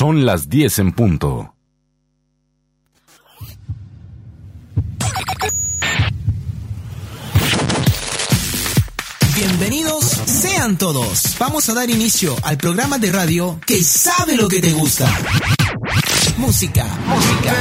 [0.00, 1.54] Son las 10 en punto.
[9.36, 11.36] Bienvenidos sean todos.
[11.38, 15.06] Vamos a dar inicio al programa de radio que sabe lo que te gusta.
[16.38, 17.54] Música, música.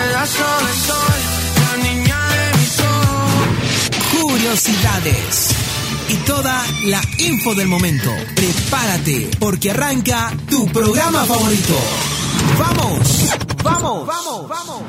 [4.17, 5.49] Curiosidades
[6.07, 8.09] y toda la info del momento.
[8.33, 11.75] Prepárate porque arranca tu programa favorito.
[12.57, 14.83] Vamos, vamos, vamos, vamos.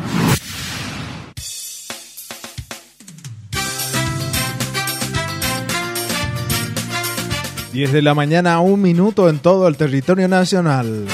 [7.72, 11.06] 10 de la mañana, un minuto en todo el territorio nacional.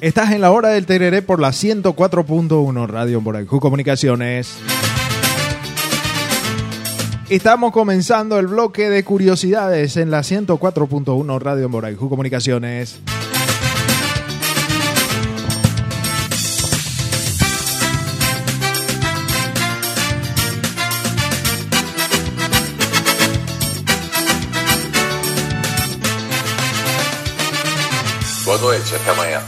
[0.00, 4.56] Estás en la hora del Tereré por la 104.1 Radio Moraiju Comunicaciones.
[7.28, 13.00] Estamos comenzando el bloque de curiosidades en la 104.1 Radio Moraiju Comunicaciones.
[28.62, 29.42] Noite, até amanhã.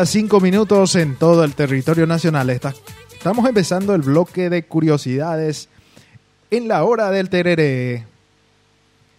[0.00, 2.48] Horas 5 minutos en todo el territorio nacional.
[2.48, 5.68] estamos empezando el bloque de curiosidades
[6.50, 8.06] en la hora del tereré.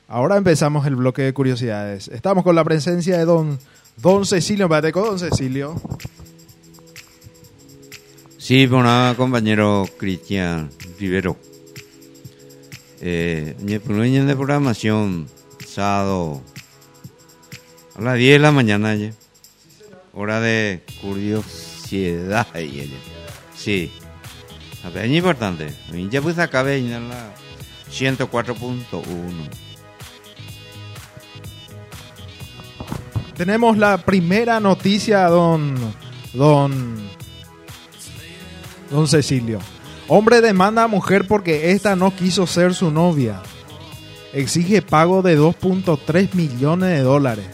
[0.07, 2.07] Ahora empezamos el bloque de curiosidades.
[2.07, 3.59] Estamos con la presencia de don,
[3.97, 5.05] don Cecilio Bateco.
[5.05, 5.79] Don Cecilio.
[8.39, 11.37] Sí, bueno, compañero Cristian Rivero.
[13.01, 13.79] Eh, de
[14.35, 15.27] programación,
[15.63, 16.41] sábado
[17.95, 19.11] A las 10 de la mañana ya.
[20.13, 22.97] Hora de curiosidad y ella.
[23.55, 23.91] Sí.
[24.83, 25.73] A ver, es importante.
[26.09, 27.33] Ya pues acabé en la
[27.91, 29.03] 104.1.
[33.37, 35.75] Tenemos la primera noticia, don.
[36.33, 36.95] Don.
[38.89, 39.59] Don Cecilio.
[40.07, 43.41] Hombre demanda a mujer porque esta no quiso ser su novia.
[44.33, 47.45] Exige pago de 2.3 millones de dólares.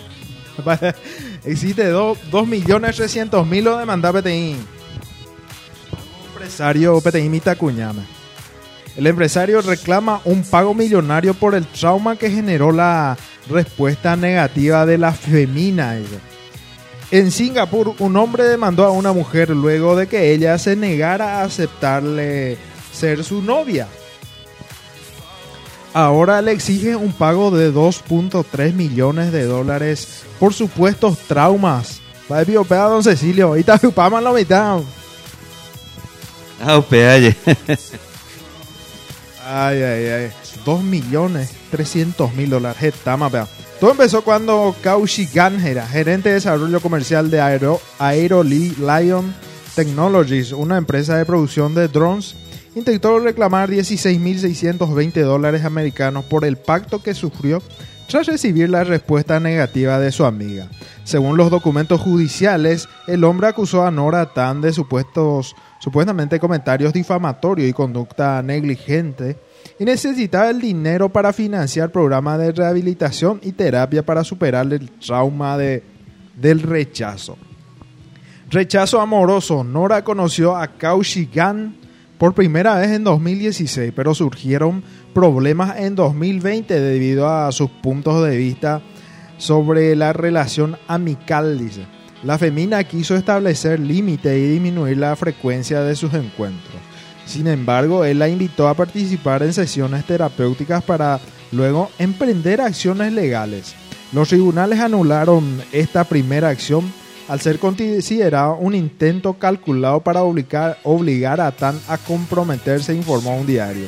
[1.48, 4.58] Existe 2 millones 300 mil lo demanda PTI.
[6.34, 8.06] Empresario PTI Mitacuñama.
[8.98, 13.16] El empresario reclama un pago millonario por el trauma que generó la
[13.50, 15.98] respuesta negativa de la femina.
[17.12, 21.44] En Singapur, un hombre demandó a una mujer luego de que ella se negara a
[21.44, 22.58] aceptarle
[22.92, 23.88] ser su novia.
[25.98, 32.02] Ahora le exige un pago de 2.3 millones de dólares por supuestos traumas.
[32.32, 32.42] Va a
[32.86, 33.48] a don Cecilio.
[33.48, 34.82] Ahorita está la mitad.
[36.64, 37.36] Ah, peaje.
[39.44, 40.32] Ay, ay, ay.
[40.64, 42.94] 2 millones 300 mil dólares.
[43.80, 49.34] Todo empezó cuando Kaushi Ganjera, gerente de desarrollo comercial de Aero, Aero Lion
[49.74, 52.36] Technologies, una empresa de producción de drones,
[52.78, 57.62] intentó reclamar 16.620 dólares americanos por el pacto que sufrió
[58.08, 60.70] tras recibir la respuesta negativa de su amiga.
[61.04, 67.68] Según los documentos judiciales, el hombre acusó a Nora Tan de supuestos supuestamente comentarios difamatorios
[67.68, 69.38] y conducta negligente,
[69.80, 75.58] y necesitaba el dinero para financiar programas de rehabilitación y terapia para superar el trauma
[75.58, 75.84] de,
[76.36, 77.38] del rechazo.
[78.50, 79.64] Rechazo amoroso.
[79.64, 80.70] Nora conoció a
[81.34, 81.87] Gan
[82.18, 84.84] por primera vez en 2016, pero surgieron
[85.14, 88.82] problemas en 2020 debido a sus puntos de vista
[89.38, 91.60] sobre la relación amical.
[92.24, 96.82] La femina quiso establecer límites y disminuir la frecuencia de sus encuentros.
[97.26, 101.20] Sin embargo, él la invitó a participar en sesiones terapéuticas para
[101.52, 103.76] luego emprender acciones legales.
[104.14, 106.92] Los tribunales anularon esta primera acción
[107.28, 113.88] al ser considerado un intento calculado para obligar, a Tan a comprometerse, informó un diario.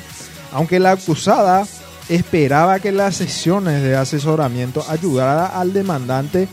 [0.52, 1.66] Aunque la acusada
[2.10, 6.48] esperaba que las sesiones de asesoramiento ayudaran al demandante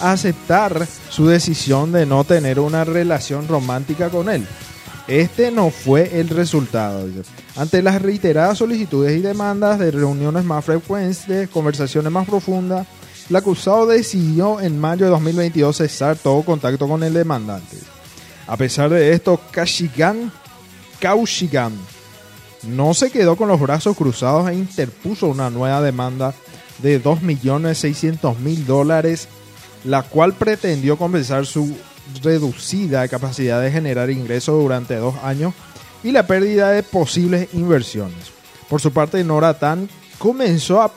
[0.00, 4.46] aceptar su decisión de no tener una relación romántica con él.
[5.08, 7.08] Este no fue el resultado.
[7.56, 12.86] Ante las reiteradas solicitudes y demandas de reuniones más frecuentes, conversaciones más profundas,
[13.28, 17.76] el acusado decidió en mayo de 2022 cesar todo contacto con el demandante.
[18.46, 20.32] A pesar de esto, Kashigan
[21.00, 21.72] Kaushigan
[22.62, 26.34] no se quedó con los brazos cruzados e interpuso una nueva demanda
[26.82, 29.28] de 2.600.000 dólares
[29.84, 31.76] la cual pretendió compensar su
[32.22, 35.54] reducida capacidad de generar ingresos durante dos años
[36.02, 38.32] y la pérdida de posibles inversiones.
[38.68, 39.88] Por su parte, Nora Tan
[40.18, 40.92] comenzó a,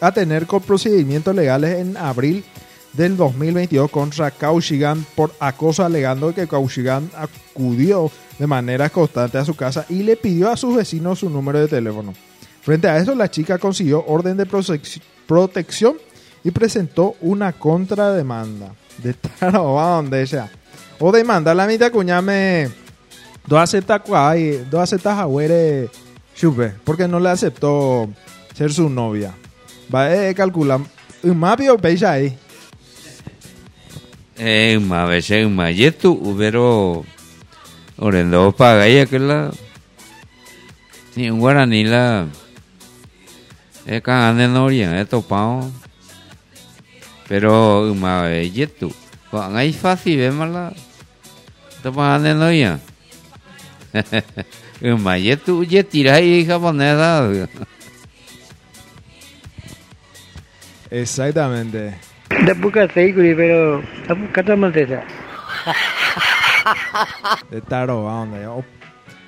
[0.00, 2.44] a tener procedimientos legales en abril
[2.92, 9.54] del 2022 contra Kaushigan por acoso alegando que Kaushigan acudió de manera constante a su
[9.54, 12.14] casa y le pidió a sus vecinos su número de teléfono.
[12.62, 14.46] Frente a eso, la chica consiguió orden de
[15.26, 15.96] protección
[16.44, 20.50] y presentó una contrademanda de donde sea.
[20.98, 22.68] O demanda la mitad cuñame
[23.46, 25.88] dos acepta cuay, dos acepta jagüere
[26.34, 28.08] chupe, porque no le aceptó
[28.54, 29.34] ser su novia.
[29.92, 30.80] Va a calcular
[31.22, 32.36] un mapio peisa ahí.
[34.36, 37.04] Eh, ma veces ma yetu pero
[37.98, 39.50] orendo paga ya que la
[41.16, 42.28] ni un guaraní la
[43.84, 45.68] es que de noria esto pao
[47.26, 48.94] pero uma yetu
[49.32, 50.70] kok ngai fácil ve mala
[51.82, 52.78] to pa ane no ya
[54.82, 57.26] uma yetu ye tirai japonesa
[60.90, 61.94] Exactamente.
[62.46, 65.02] Tampoco Seikuri, pero tampoco Maltesa.
[67.50, 68.50] De taro, onda.
[68.50, 68.64] Oh.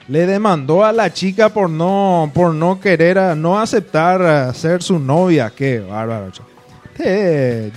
[0.09, 4.99] Le demandó a la chica por no, por no querer, a, no aceptar ser su
[4.99, 5.53] novia.
[5.55, 6.33] Qué bárbaro.
[6.97, 7.73] Te.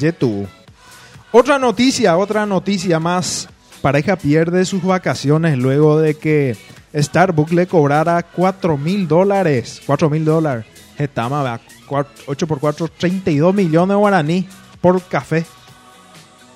[1.31, 3.47] Otra noticia, otra noticia más.
[3.81, 6.55] Pareja pierde sus vacaciones luego de que
[6.95, 9.81] Starbucks le cobrara 4 mil dólares.
[9.85, 10.65] 4 mil dólares.
[10.97, 11.59] Estaba
[11.93, 14.47] 8x4, 32 millones de guaraní
[14.81, 15.45] por café.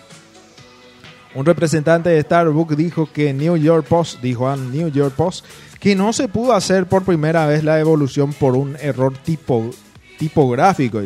[1.35, 5.45] Un representante de Starbucks dijo que New York Post, dijo a New York Post,
[5.79, 9.71] que no se pudo hacer por primera vez la evolución por un error tipo,
[10.19, 11.01] tipográfico.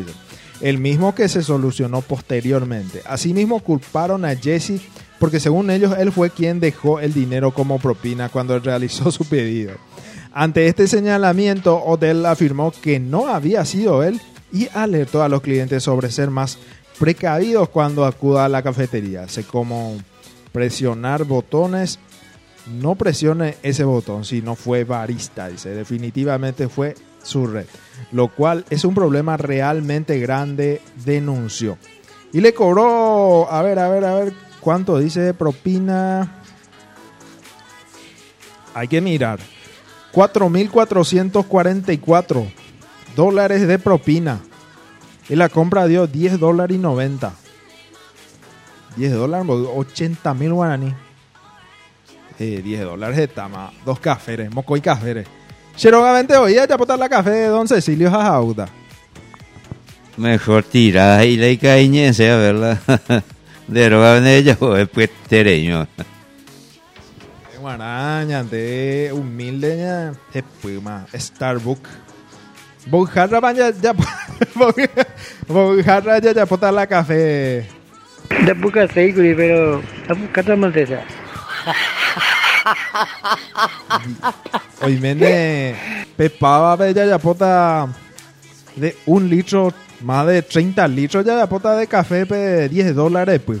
[0.61, 3.01] El mismo que se solucionó posteriormente.
[3.05, 4.81] Asimismo culparon a Jesse
[5.19, 9.73] porque según ellos él fue quien dejó el dinero como propina cuando realizó su pedido.
[10.33, 14.19] Ante este señalamiento, Odell afirmó que no había sido él
[14.51, 16.57] y alertó a los clientes sobre ser más
[16.99, 19.27] precavidos cuando acuda a la cafetería.
[19.27, 19.97] Sé como
[20.51, 21.99] presionar botones.
[22.79, 25.69] No presione ese botón si no fue barista, dice.
[25.69, 27.65] Definitivamente fue su red.
[28.11, 31.79] Lo cual es un problema realmente grande, denunció.
[32.31, 36.43] Y le cobró, a ver, a ver, a ver, ¿cuánto dice de propina?
[38.73, 39.41] Hay que mirar.
[40.13, 42.51] 4.444
[43.15, 44.41] dólares de propina.
[45.29, 47.33] Y la compra dio 10 dólares y 90.
[48.95, 50.95] 10 dólares, 80 mil guaraní.
[52.39, 53.71] Eh, 10 dólares de tama.
[53.85, 55.27] Dos cafés, moco y cafés.
[55.75, 58.67] Cherogamente hoy ya botar la café de Don Cecilio Jajauda.
[60.17, 62.79] Mejor tirada y la cañense, a verla.
[63.67, 65.87] De roga de ella, pues tereño.
[67.59, 70.13] Guaraña, de humilde ya.
[70.33, 71.89] Espuma, Starbucks.
[72.87, 73.93] Bonjarra vaya ya.
[75.47, 77.65] Bonjarra ya ya botar la café.
[78.45, 80.99] Da buka sei guri pero apu kata maltesa.
[84.83, 85.75] Hoy viene
[86.17, 87.87] Pepaba Bella Yapota
[88.75, 89.71] de un litro,
[90.01, 93.59] más de 30 litros ya Yapota de café de 10 dólares, pues.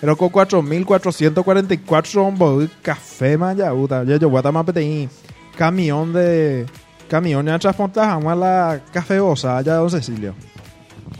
[0.00, 4.02] Pero con 4.444 son boy café más ya, puta.
[4.04, 5.10] Ya yo voy a tomar peteín.
[5.56, 6.64] Camión de.
[7.06, 10.34] Camión ya transporta jamás la cafeosa allá de Don Cecilio.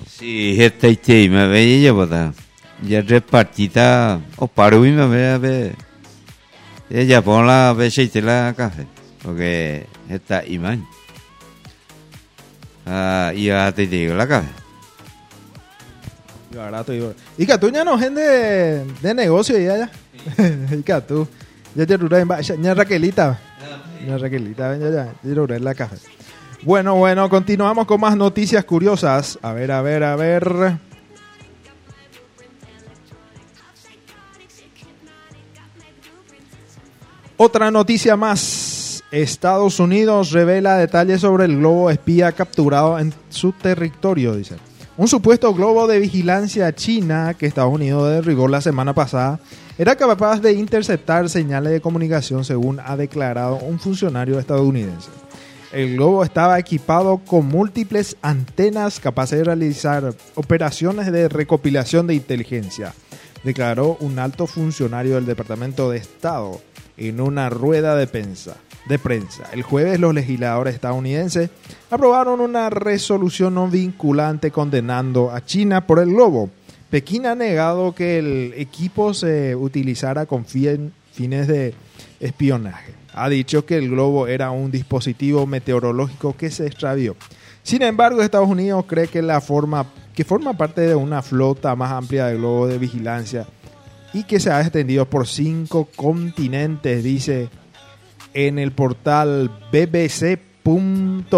[0.09, 2.33] Sí, esta y me ve ella, bota.
[2.83, 5.75] Ya repartita, o paro y me ve a ver.
[6.89, 8.87] Ella pon la y la café.
[9.23, 10.87] Porque esta imán.
[12.85, 14.49] Ah, y ya te digo la café.
[17.39, 19.91] Y que tú ya no gente de, de negocio y allá.
[20.73, 21.27] Y que tú.
[21.75, 23.39] Ya te rura en ya Raquelita.
[24.07, 25.15] Ya Raquelita, ven ya ya.
[25.23, 25.97] Ya rura en la café.
[26.63, 29.39] Bueno, bueno, continuamos con más noticias curiosas.
[29.43, 30.79] A ver, a ver, a ver.
[37.37, 38.72] Otra noticia más.
[39.13, 44.57] Estados Unidos revela detalles sobre el globo espía capturado en su territorio, dice.
[44.97, 49.39] Un supuesto globo de vigilancia china que Estados Unidos derribó la semana pasada
[49.77, 55.11] era capaz de interceptar señales de comunicación según ha declarado un funcionario estadounidense.
[55.73, 62.95] El globo estaba equipado con múltiples antenas capaces de realizar operaciones de recopilación de inteligencia,
[63.45, 66.63] declaró un alto funcionario del Departamento de Estado
[66.97, 68.57] en una rueda de prensa.
[68.89, 69.45] De prensa.
[69.53, 71.51] El jueves los legisladores estadounidenses
[71.91, 76.51] aprobaron una resolución no vinculante condenando a China por el globo.
[76.91, 81.75] Pekín ha negado que el equipo se utilizara con fin- fines de
[82.21, 82.93] espionaje.
[83.15, 87.15] Ha dicho que el globo era un dispositivo meteorológico que se extravió.
[87.63, 91.93] Sin embargo, Estados Unidos cree que la forma que forma parte de una flota más
[91.93, 93.47] amplia de globos de vigilancia
[94.13, 97.49] y que se ha extendido por cinco continentes, dice
[98.35, 101.33] en el portal bbc.com.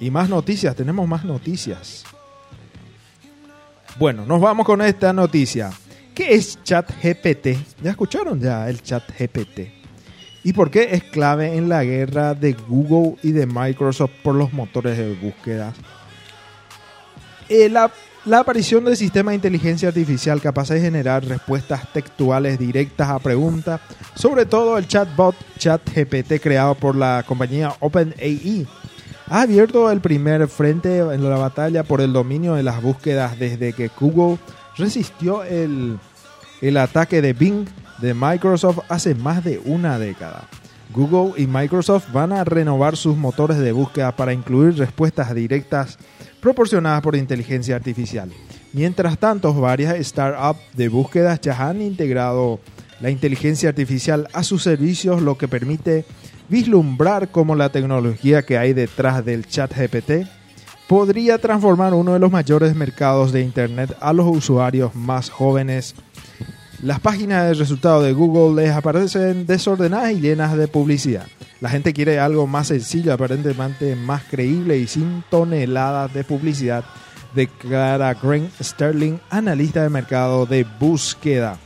[0.00, 2.04] Y más noticias, tenemos más noticias.
[3.98, 5.70] Bueno, nos vamos con esta noticia.
[6.14, 7.48] ¿Qué es ChatGPT?
[7.82, 9.60] ¿Ya escucharon ya el ChatGPT?
[10.44, 14.52] ¿Y por qué es clave en la guerra de Google y de Microsoft por los
[14.52, 15.72] motores de búsqueda?
[17.48, 17.68] Eh,
[18.24, 23.80] la aparición del sistema de inteligencia artificial capaz de generar respuestas textuales directas a preguntas,
[24.14, 28.66] sobre todo el chatbot ChatGPT creado por la compañía OpenAI,
[29.28, 33.72] ha abierto el primer frente en la batalla por el dominio de las búsquedas desde
[33.72, 34.38] que Google
[34.76, 35.98] resistió el,
[36.60, 37.66] el ataque de Bing
[37.98, 40.48] de Microsoft hace más de una década.
[40.94, 45.98] Google y Microsoft van a renovar sus motores de búsqueda para incluir respuestas directas
[46.40, 48.30] proporcionadas por inteligencia artificial.
[48.72, 52.60] Mientras tanto, varias startups de búsquedas ya han integrado
[53.00, 56.04] la inteligencia artificial a sus servicios, lo que permite
[56.48, 60.28] vislumbrar cómo la tecnología que hay detrás del chat GPT
[60.86, 65.94] podría transformar uno de los mayores mercados de Internet a los usuarios más jóvenes.
[66.84, 71.26] Las páginas de resultados de Google les aparecen desordenadas y llenas de publicidad.
[71.62, 76.84] La gente quiere algo más sencillo, aparentemente más creíble y sin toneladas de publicidad,
[77.34, 81.56] declara Grant Sterling, analista de mercado de búsqueda.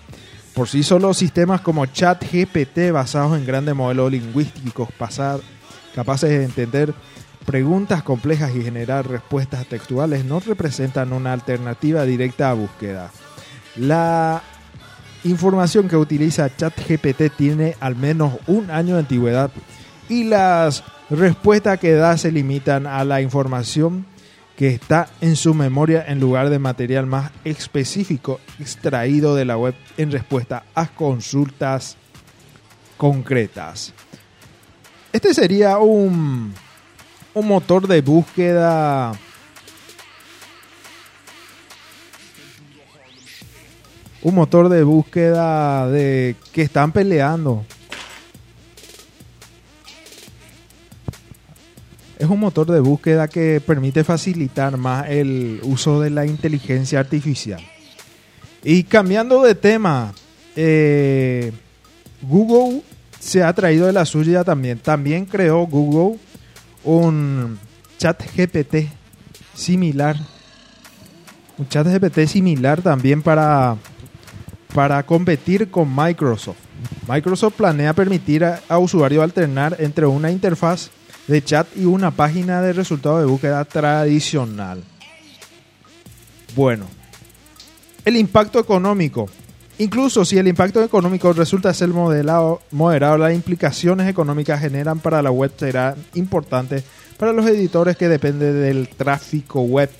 [0.54, 5.40] Por sí solo sistemas como ChatGPT basados en grandes modelos lingüísticos pasar,
[5.96, 6.94] capaces de entender
[7.44, 13.10] preguntas complejas y generar respuestas textuales no representan una alternativa directa a búsqueda.
[13.74, 14.44] La
[15.24, 19.50] información que utiliza ChatGPT tiene al menos un año de antigüedad
[20.08, 24.06] y las respuestas que da se limitan a la información
[24.56, 29.74] que está en su memoria en lugar de material más específico extraído de la web
[29.96, 31.96] en respuesta a consultas
[32.96, 33.92] concretas.
[35.12, 36.52] Este sería un,
[37.34, 39.12] un motor de búsqueda
[44.22, 47.64] un motor de búsqueda de que están peleando.
[52.18, 57.60] Es un motor de búsqueda que permite facilitar más el uso de la inteligencia artificial.
[58.64, 60.12] Y cambiando de tema,
[60.56, 61.52] eh,
[62.22, 62.82] Google
[63.20, 64.80] se ha traído de la suya también.
[64.80, 66.18] También creó Google
[66.82, 67.58] un
[67.98, 68.88] chat GPT
[69.54, 70.16] similar.
[71.56, 73.76] Un chat GPT similar también para
[74.74, 76.58] para competir con Microsoft.
[77.08, 80.90] Microsoft planea permitir a, usuarios alternar entre una interfaz
[81.26, 84.82] de chat y una página de resultados de búsqueda tradicional.
[86.54, 86.86] Bueno,
[88.04, 89.28] el impacto económico.
[89.80, 95.30] Incluso si el impacto económico resulta ser modelado, moderado, las implicaciones económicas generan para la
[95.30, 96.82] web serán importantes
[97.16, 99.90] para los editores que dependen del tráfico web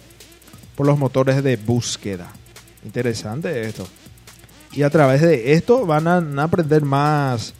[0.74, 2.28] por los motores de búsqueda.
[2.84, 3.86] Interesante esto.
[4.72, 7.54] Y a través de esto van a aprender más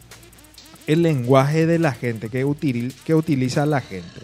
[0.87, 4.21] el lenguaje de la gente que, util, que utiliza la gente.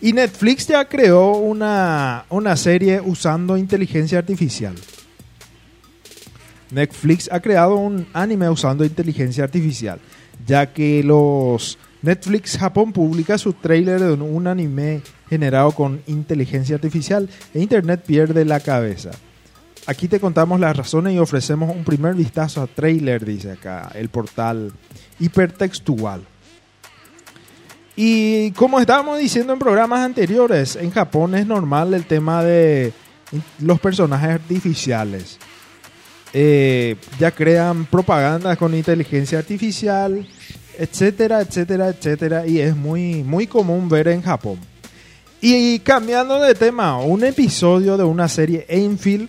[0.00, 4.74] Y Netflix ya creó una, una serie usando inteligencia artificial.
[6.70, 9.98] Netflix ha creado un anime usando inteligencia artificial,
[10.46, 17.28] ya que los Netflix Japón publica su trailer de un anime generado con inteligencia artificial
[17.52, 19.10] e Internet pierde la cabeza.
[19.86, 24.08] Aquí te contamos las razones y ofrecemos un primer vistazo a trailer, dice acá el
[24.08, 24.72] portal
[25.18, 26.22] hipertextual.
[27.96, 32.92] Y como estábamos diciendo en programas anteriores, en Japón es normal el tema de
[33.58, 35.38] los personajes artificiales.
[36.32, 40.26] Eh, ya crean propagandas con inteligencia artificial,
[40.78, 42.46] etcétera, etcétera, etcétera.
[42.46, 44.58] Y es muy, muy común ver en Japón.
[45.40, 49.28] Y cambiando de tema, un episodio de una serie Enfield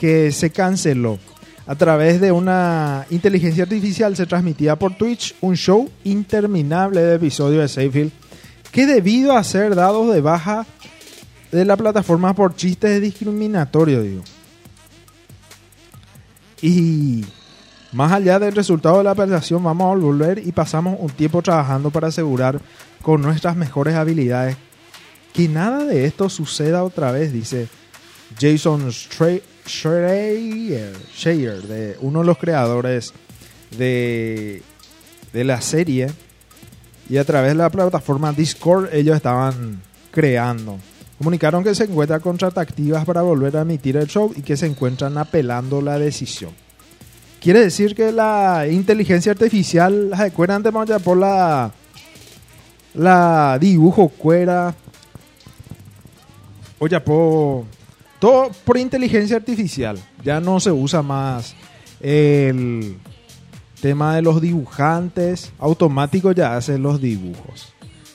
[0.00, 1.18] que se canceló.
[1.66, 7.60] A través de una inteligencia artificial se transmitía por Twitch un show interminable de episodios
[7.60, 8.10] de Seinfeld
[8.72, 10.66] que debido a ser dados de baja
[11.52, 14.22] de la plataforma por chistes discriminatorios, digo.
[16.62, 17.26] Y
[17.92, 21.90] más allá del resultado de la operación, vamos a volver y pasamos un tiempo trabajando
[21.90, 22.58] para asegurar
[23.02, 24.56] con nuestras mejores habilidades
[25.34, 27.68] que nada de esto suceda otra vez, dice
[28.40, 28.90] Jason
[29.70, 33.12] Schreier, Schreier de uno de los creadores
[33.78, 34.62] de,
[35.32, 36.08] de la serie.
[37.08, 39.80] Y a través de la plataforma Discord ellos estaban
[40.10, 40.78] creando.
[41.18, 45.18] Comunicaron que se encuentran contratativas para volver a emitir el show y que se encuentran
[45.18, 46.52] apelando la decisión.
[47.40, 51.72] Quiere decir que la inteligencia artificial, ¿se acuerdan de por la,
[52.94, 54.74] la dibujo cuera?
[56.78, 57.64] O ya por
[58.20, 59.98] todo por inteligencia artificial.
[60.22, 61.56] Ya no se usa más
[62.00, 62.96] el
[63.80, 65.52] tema de los dibujantes.
[65.58, 67.72] Automático ya hace los dibujos.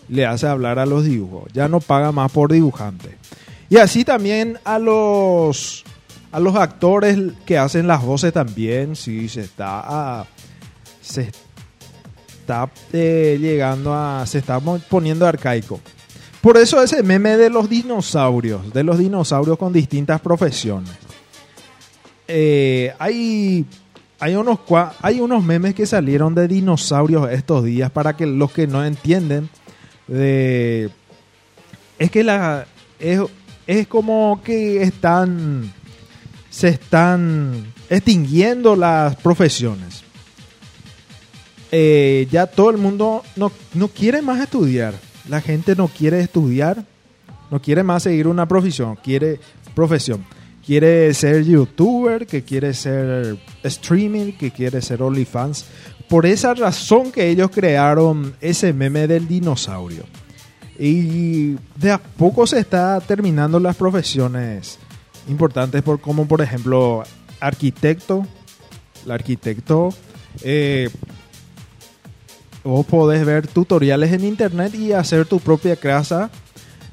[0.07, 1.51] Le hace hablar a los dibujos.
[1.51, 3.17] Ya no paga más por dibujante.
[3.69, 5.83] Y así también a los
[6.31, 8.95] a los actores que hacen las voces también.
[8.95, 10.27] Sí, se está
[11.01, 11.31] se
[12.41, 15.81] está eh, llegando a se está poniendo arcaico.
[16.45, 20.91] Por eso ese meme de los dinosaurios, de los dinosaurios con distintas profesiones.
[22.27, 23.65] Eh, hay,
[24.19, 24.59] hay, unos,
[25.01, 29.49] hay unos memes que salieron de dinosaurios estos días para que los que no entienden
[30.07, 30.91] de...
[31.97, 32.67] Es que la...
[32.99, 33.21] Es,
[33.65, 35.73] es como que están...
[36.51, 40.03] Se están extinguiendo las profesiones.
[41.71, 45.04] Eh, ya todo el mundo no, no quiere más estudiar.
[45.29, 46.85] La gente no quiere estudiar,
[47.51, 49.39] no quiere más seguir una profesión, quiere
[49.75, 50.25] profesión.
[50.65, 55.65] Quiere ser youtuber, que quiere ser streaming, que quiere ser OnlyFans.
[56.09, 60.05] Por esa razón que ellos crearon ese meme del dinosaurio.
[60.79, 64.79] Y de a poco se está terminando las profesiones
[65.29, 67.03] importantes, por, como por ejemplo
[67.39, 68.25] arquitecto.
[69.05, 69.89] El arquitecto
[70.43, 70.89] eh,
[72.65, 76.29] vos podés ver tutoriales en internet y hacer tu propia casa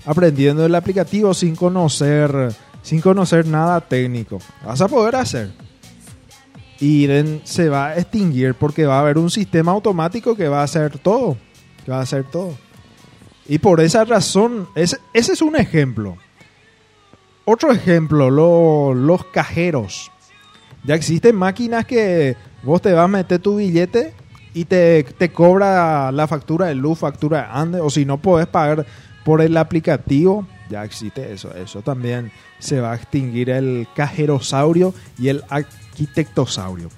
[0.06, 4.38] aprendiendo el aplicativo sin conocer sin conocer nada técnico.
[4.64, 5.50] Vas a poder hacer.
[6.80, 7.06] Y
[7.44, 10.98] se va a extinguir porque va a haber un sistema automático que va a hacer
[10.98, 11.37] todo.
[11.88, 12.54] Va a hacer todo.
[13.46, 16.16] Y por esa razón, ese, ese es un ejemplo.
[17.44, 20.11] Otro ejemplo, lo- los cajeros.
[20.85, 24.12] Ya existen máquinas que vos te vas a meter tu billete
[24.55, 28.47] y te, te cobra la factura de luz, factura de ande, o si no podés
[28.47, 28.87] pagar
[29.25, 31.55] por el aplicativo, ya existe eso.
[31.55, 36.88] Eso también se va a extinguir el cajerosaurio y el arquitectosaurio.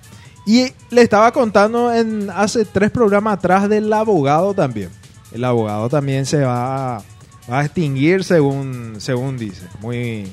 [0.47, 4.91] Y le estaba contando en hace tres programas atrás del abogado también.
[5.33, 7.03] El abogado también se va a,
[7.51, 9.67] va a extinguir según, según dice.
[9.81, 10.31] Muy,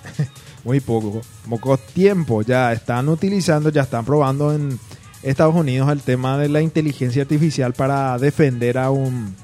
[0.64, 4.78] muy poco, poco tiempo ya están utilizando, ya están probando en
[5.30, 9.34] Estados Unidos el tema de la inteligencia artificial para defender a un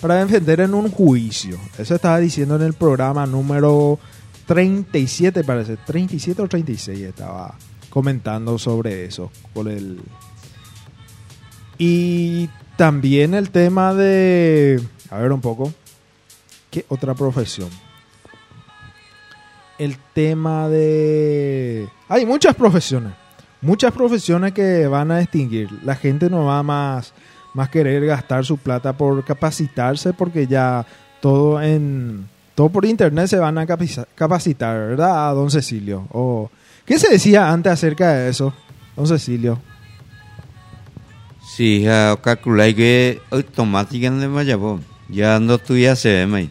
[0.00, 1.58] para defender en un juicio.
[1.76, 3.98] Eso estaba diciendo en el programa número
[4.46, 7.54] 37, parece, 37 o 36 estaba
[7.90, 10.00] comentando sobre eso con el
[11.78, 15.72] y también el tema de a ver un poco
[16.70, 17.70] qué otra profesión
[19.78, 21.88] el tema de...
[22.08, 23.12] Hay muchas profesiones,
[23.60, 25.68] muchas profesiones que van a extinguir.
[25.84, 27.12] La gente no va más,
[27.54, 30.86] más querer gastar su plata por capacitarse porque ya
[31.20, 32.28] todo en...
[32.54, 36.08] Todo por internet se van a capacitar, ¿verdad, don Cecilio?
[36.10, 36.50] O,
[36.84, 38.52] ¿Qué se decía antes acerca de eso,
[38.96, 39.60] don Cecilio?
[41.46, 44.80] Sí, ya calculé que automáticamente po.
[45.08, 46.50] ya no ve, mai.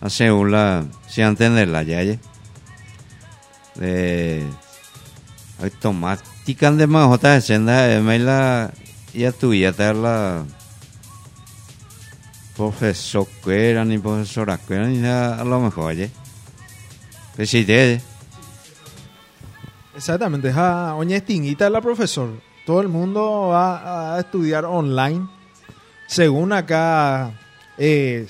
[0.00, 2.18] Hace una, si antes de la yaye.
[3.76, 4.44] De
[5.60, 8.72] automáticamente más otra escena, de la,
[9.12, 10.44] ya tuya la
[12.56, 16.10] profesor que era, ni profesora que era, ni a lo mejor, oye.
[17.36, 18.00] Que si te,
[19.96, 22.30] Exactamente, ja, oña extinguita la profesor.
[22.66, 25.28] Todo el mundo va a estudiar online.
[26.06, 27.32] Según acá,
[27.78, 28.26] eh,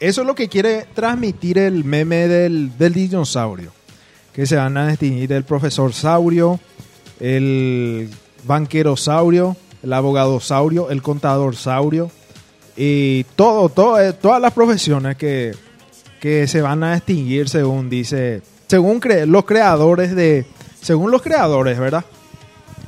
[0.00, 3.72] eso es lo que quiere transmitir el meme del, del dinosaurio.
[4.32, 6.58] Que se van a extinguir el profesor saurio,
[7.20, 8.08] el
[8.44, 12.10] banquero saurio, el abogado saurio, el contador saurio.
[12.76, 15.54] Y todo, todo, eh, todas las profesiones que,
[16.20, 20.46] que se van a extinguir según dice, según cre- los creadores de,
[20.80, 22.04] según los creadores, ¿verdad?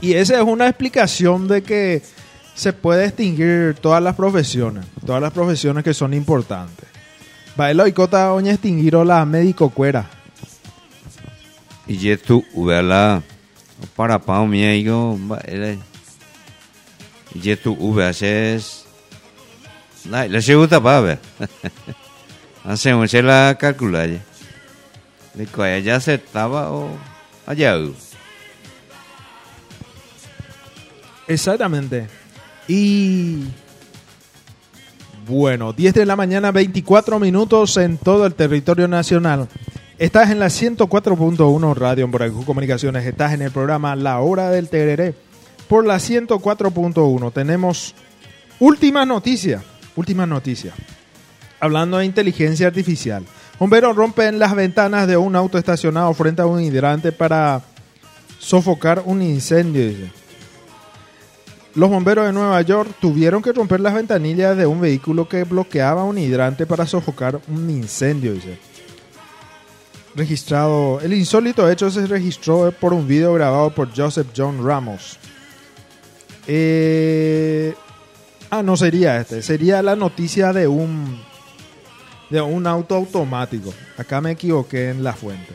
[0.00, 2.02] Y esa es una explicación de que
[2.54, 6.88] se puede extinguir todas las profesiones, todas las profesiones que son importantes.
[7.56, 10.08] Bailo y cota oña extinguir la médico cuera.
[11.86, 13.22] Y ya tú, la
[13.96, 15.76] para pao mía, digo, va, era.
[17.34, 18.84] Y ya tú, uve, haces.
[20.08, 21.18] La, la se gusta para ver.
[22.64, 24.08] Hacemos la calcular.
[24.08, 24.20] ya.
[25.34, 26.90] De que ya se estaba o
[27.46, 27.76] allá.
[31.26, 32.06] Exactamente.
[32.68, 33.44] Y
[35.26, 39.48] bueno, 10 de la mañana, 24 minutos en todo el territorio nacional.
[39.96, 43.06] Estás en la 104.1 Radio en Boracú Comunicaciones.
[43.06, 45.14] Estás en el programa La Hora del Tereré
[45.68, 47.32] por la 104.1.
[47.32, 47.94] Tenemos
[48.58, 49.62] última noticia.
[49.94, 50.72] Última noticia.
[51.60, 53.24] Hablando de inteligencia artificial.
[53.60, 57.62] Bomberos rompen las ventanas de un auto estacionado frente a un hidrante para
[58.40, 60.10] sofocar un incendio.
[61.76, 66.02] Los bomberos de Nueva York tuvieron que romper las ventanillas de un vehículo que bloqueaba
[66.02, 68.73] un hidrante para sofocar un incendio, dice.
[70.16, 75.18] Registrado, el insólito hecho se registró por un video grabado por Joseph John Ramos.
[76.46, 77.74] Eh,
[78.50, 81.20] ah, no sería este, sería la noticia de un
[82.30, 83.74] de un auto automático.
[83.98, 85.52] Acá me equivoqué en la fuente.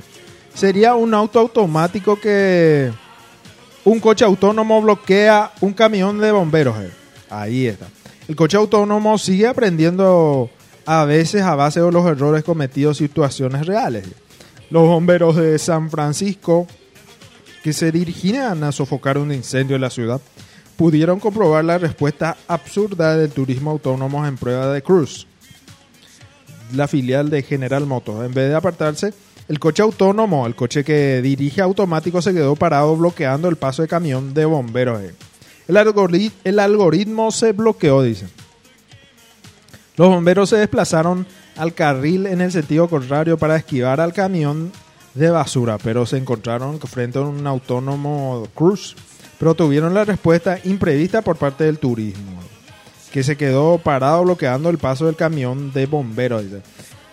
[0.53, 2.91] Sería un auto automático que
[3.85, 6.77] un coche autónomo bloquea un camión de bomberos.
[6.79, 6.91] eh.
[7.29, 7.87] Ahí está.
[8.27, 10.49] El coche autónomo sigue aprendiendo
[10.85, 14.05] a veces a base de los errores cometidos en situaciones reales.
[14.69, 16.67] Los bomberos de San Francisco,
[17.63, 20.21] que se dirigían a sofocar un incendio en la ciudad,
[20.77, 25.27] pudieron comprobar la respuesta absurda del turismo autónomo en prueba de Cruz,
[26.73, 28.25] la filial de General Motors.
[28.25, 29.13] En vez de apartarse,
[29.47, 33.87] el coche autónomo, el coche que dirige automático, se quedó parado bloqueando el paso de
[33.87, 35.01] camión de bomberos.
[35.01, 38.27] El, el algoritmo se bloqueó, dice.
[39.97, 41.25] Los bomberos se desplazaron
[41.59, 44.71] al carril en el sentido contrario para esquivar al camión
[45.13, 48.95] de basura, pero se encontraron frente a un autónomo Cruz,
[49.37, 52.39] pero tuvieron la respuesta imprevista por parte del turismo,
[53.11, 56.45] que se quedó parado bloqueando el paso del camión de bomberos.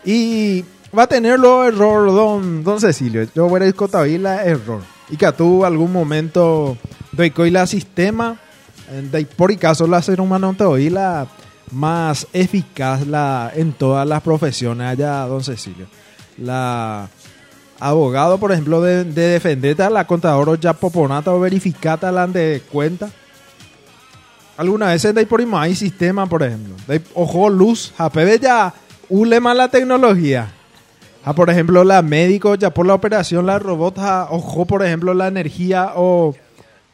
[0.05, 0.65] Y
[0.97, 3.27] va a tenerlo error, don, don Cecilio.
[3.35, 4.81] Yo voy a ir la error.
[5.11, 6.77] Y que tuvo algún momento
[7.13, 8.39] de la sistema,
[8.91, 11.27] eh, de por y caso la ser humano te oí la
[11.73, 15.87] más eficaz la, en todas las profesiones allá, don Cecilio.
[16.39, 17.09] La
[17.79, 23.11] abogado, por ejemplo, de, de a la contadora ya poponata o verificata la de cuenta.
[24.57, 26.75] Alguna vez ahí por hay sistema, por ejemplo.
[26.87, 28.73] De ojo, luz, japebe ya
[29.09, 30.53] ulema la tecnología.
[31.25, 35.13] Ah, por ejemplo, la médico ya por la operación, la robot, ja, ojo, por ejemplo,
[35.13, 36.35] la energía o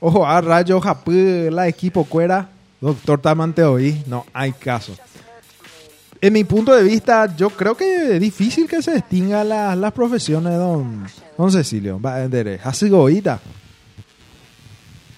[0.01, 2.49] ojo, a rayo, japé, la equipo cuera.
[2.83, 4.95] Doctor Tamante hoy, no hay caso.
[6.21, 9.93] En mi punto de vista, yo creo que es difícil que se distinga la- las
[9.93, 11.07] profesiones, don,
[11.39, 12.01] don Cecilio.
[12.01, 13.41] Va a vender, así goita.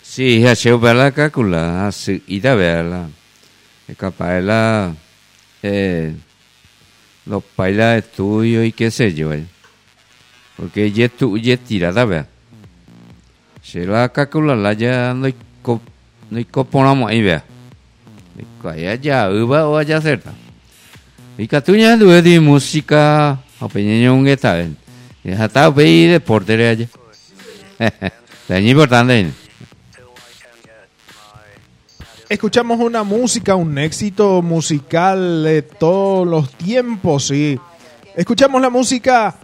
[0.02, 3.08] Sí, ya se ve la calcula, así, y da verla.
[3.88, 4.94] Es capaz la,
[5.62, 6.14] eh,
[7.24, 9.46] los bailes de estudio y qué sé yo, eh.
[10.56, 12.26] Porque ya tu, ya tira, da ver.
[13.62, 15.34] Se la calcula la ya no hay
[16.30, 16.46] no hay
[17.08, 17.44] ahí vea.
[18.62, 20.32] Allá ya, uva o allá cerca.
[21.36, 21.96] Y catuña
[22.40, 24.76] música, opinión un está bien.
[25.22, 26.88] Y hasta ve deporte de allá.
[28.48, 29.30] Es importante.
[32.28, 37.58] Escuchamos una música, un éxito musical de todos los tiempos, sí.
[38.14, 39.34] Escuchamos la música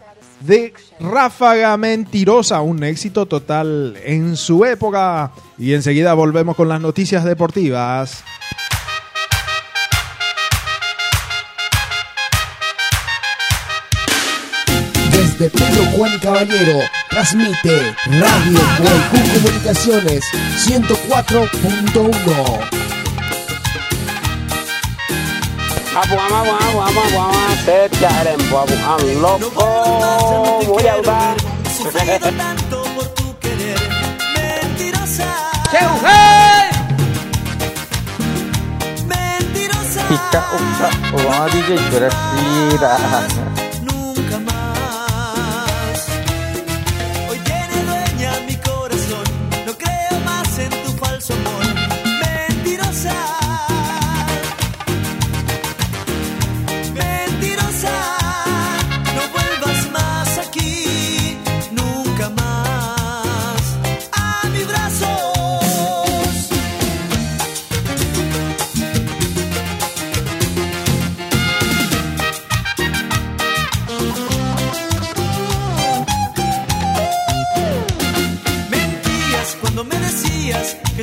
[0.41, 5.33] de Ráfaga Mentirosa, un éxito total en su época.
[5.59, 8.25] Y enseguida volvemos con las noticias deportivas.
[15.41, 20.23] Desde Pedro Juan Caballero, transmite Radio Guaycú Comunicaciones
[20.67, 22.61] 104.1.
[25.97, 29.65] Abu ama abu ama abu ama abu ama set karen bu abu am loco
[30.67, 31.35] voy a
[31.75, 33.81] Sufrido tanto por tu querer,
[34.37, 35.25] mentirosa.
[39.09, 40.03] Mentirosa.
[40.07, 42.93] Pica usa uang DJ bersira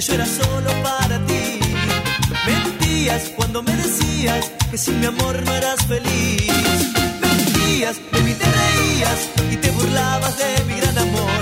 [0.07, 1.59] yo era solo para ti.
[2.45, 6.93] Mentías cuando me decías que sin mi amor no eras feliz.
[7.21, 9.19] Mentías, de mí te reías
[9.51, 11.41] y te burlabas de mi gran amor.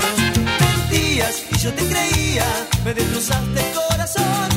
[0.60, 2.46] Mentías y yo te creía,
[2.84, 4.55] me destrozaste el corazón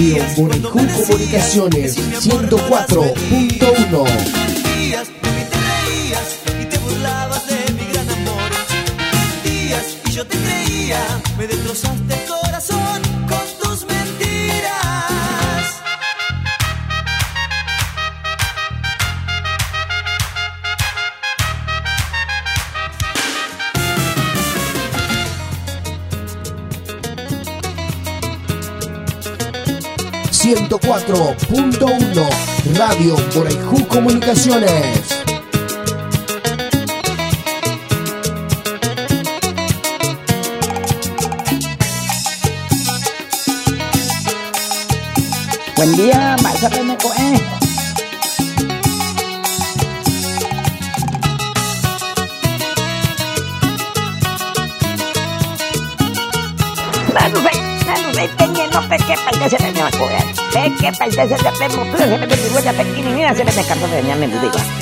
[0.00, 4.39] Radio Moricu Comunicaciones 104.1.
[30.50, 32.26] 104.1
[32.76, 35.22] Radio Boraiju Comunicaciones.
[45.76, 47.40] Buen día, Marcia Pemeco, eh.
[57.14, 57.50] Dale, dale,
[57.86, 58.58] dale, dale, dale,
[59.48, 63.52] dale, dale, es que pertenece a Pemo Plus, se me continúa la pequeña, se me
[63.52, 64.79] descartó de mi digo.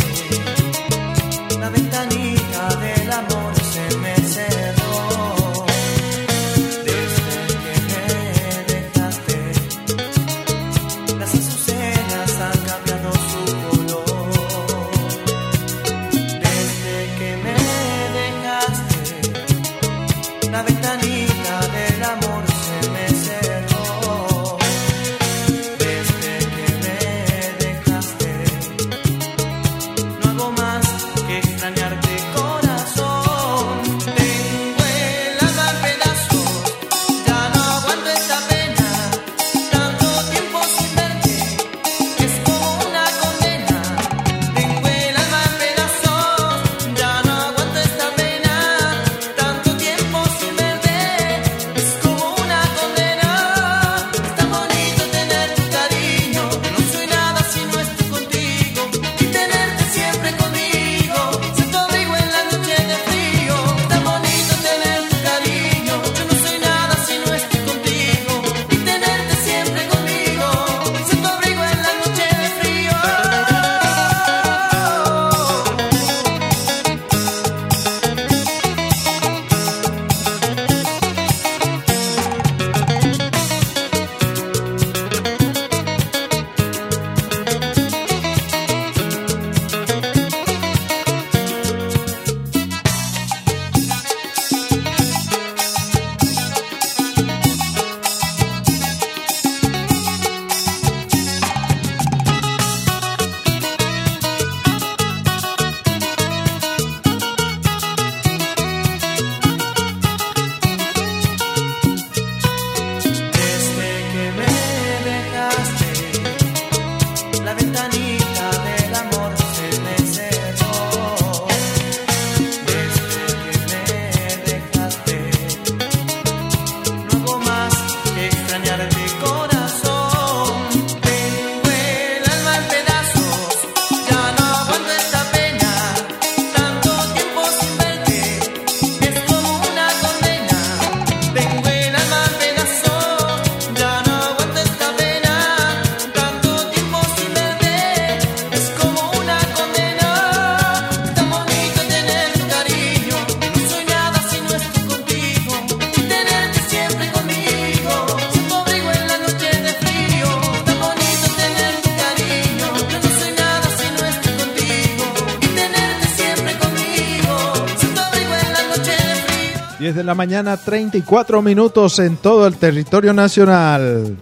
[170.09, 174.17] la mañana, 34 minutos en todo el territorio nacional.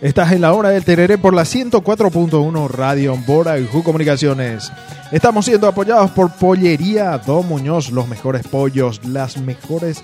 [0.00, 4.72] Estás en la hora del Tereré por la 104.1 Radio Bora y Ju Comunicaciones.
[5.12, 10.02] Estamos siendo apoyados por Pollería Don Muñoz, los mejores pollos, las mejores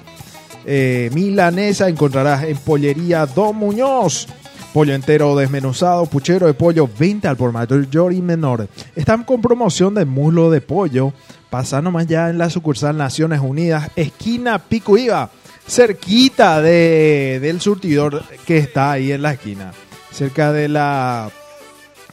[0.67, 4.29] eh, milanesas encontrarás en Pollería Don Muñoz.
[4.75, 8.69] Pollo entero desmenuzado, puchero de pollo, venta al por mayor y menor.
[8.97, 11.13] Están con promoción de muslo de pollo.
[11.49, 15.31] Pasa nomás ya en la sucursal Naciones Unidas, esquina Pico Iba,
[15.65, 19.71] cerquita de, del surtidor que está ahí en la esquina,
[20.11, 21.31] cerca de la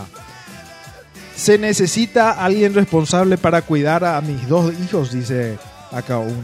[1.35, 5.57] Se necesita alguien responsable para cuidar a mis dos hijos, dice
[5.91, 6.43] acá un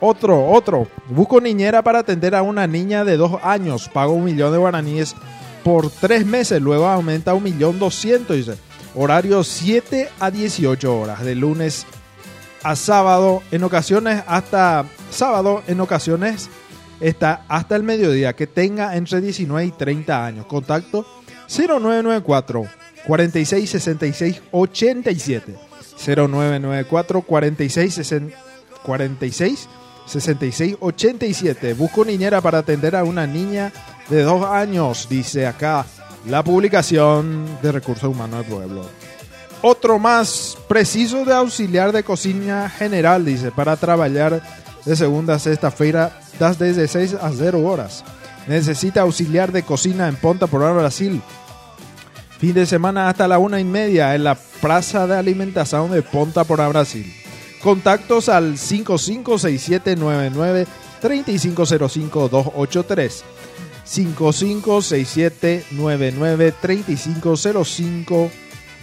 [0.01, 0.87] Otro, otro.
[1.09, 3.89] Busco niñera para atender a una niña de dos años.
[3.89, 5.17] Pago un millón de guaraníes
[5.63, 6.61] por tres meses.
[6.61, 8.37] Luego aumenta a un millón doscientos.
[8.37, 8.59] Dice.
[8.95, 11.25] Horario 7 a 18 horas.
[11.25, 11.87] De lunes
[12.63, 13.43] a sábado.
[13.51, 15.63] En ocasiones hasta sábado.
[15.67, 16.49] En ocasiones
[17.01, 18.35] está hasta el mediodía.
[18.35, 20.47] Que tenga entre 19 y 30 años.
[20.47, 21.07] Contacto
[21.49, 22.67] 0994
[23.07, 25.55] 46 66 87.
[26.07, 28.37] 0994 46 60
[28.85, 29.69] 46
[30.07, 31.75] 66 87.
[31.75, 33.73] Busco niñera para atender a una niña
[34.09, 35.87] de dos años, dice acá
[36.27, 38.87] la publicación de Recursos Humanos del Pueblo.
[39.63, 44.43] Otro más preciso de auxiliar de cocina general, dice, para trabajar
[44.85, 48.05] de segunda a sexta feira, das desde 6 a 0 horas.
[48.47, 51.23] Necesita auxiliar de cocina en Ponta por Brasil.
[52.39, 56.45] Fin de semana hasta la una y media en la Plaza de Alimentación de Ponta
[56.45, 57.11] por Brasil.
[57.63, 60.67] Contactos al 556799
[61.01, 62.55] 3505
[63.85, 65.65] 283.
[65.71, 68.31] 556799 3505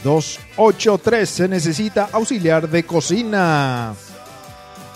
[0.04, 1.30] 283.
[1.30, 3.94] Se necesita auxiliar de cocina.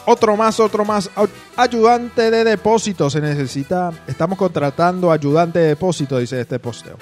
[0.08, 1.10] Otro más, otro más.
[1.56, 3.91] Ayudante de depósito se necesita.
[4.08, 6.97] Estamos contratando ayudante de depósito, dice este posteo.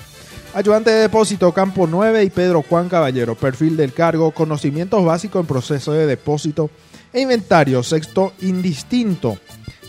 [0.54, 3.36] Ayudante de depósito, Campo 9 y Pedro Juan Caballero.
[3.36, 6.70] Perfil del cargo, conocimientos básicos en proceso de depósito
[7.12, 7.84] e inventario.
[7.84, 9.38] Sexto indistinto.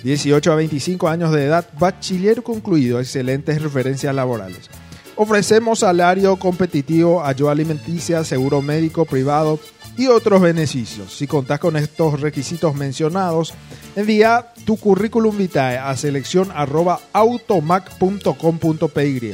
[0.05, 4.69] 18 a 25 años de edad, bachiller concluido, excelentes referencias laborales.
[5.17, 9.59] Ofrecemos salario competitivo, ayuda alimenticia, seguro médico privado
[9.97, 11.17] y otros beneficios.
[11.17, 13.55] Si contás con estos requisitos mencionados,
[13.97, 19.33] envía tu currículum vitae a selección arroba automac.com.py.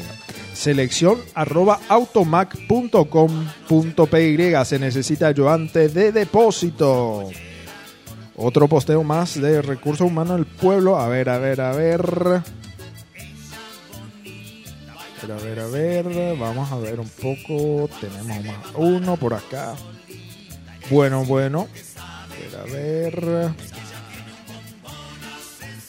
[0.54, 1.80] Selección arroba.
[4.64, 7.28] Se necesita ayudante de depósito.
[8.42, 10.98] Otro posteo más de recursos humanos del pueblo.
[10.98, 12.00] A ver, a ver, a ver.
[15.22, 16.36] A ver, a ver, a ver.
[16.38, 17.90] Vamos a ver un poco.
[18.00, 19.74] Tenemos más uno por acá.
[20.88, 21.68] Bueno, bueno.
[21.98, 23.50] A ver, a ver.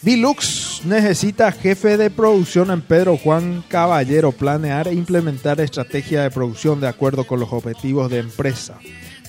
[0.02, 4.34] Vilux necesita jefe de producción en Pedro Juan Caballero.
[4.34, 8.78] Planear e implementar estrategia de producción de acuerdo con los objetivos de empresa.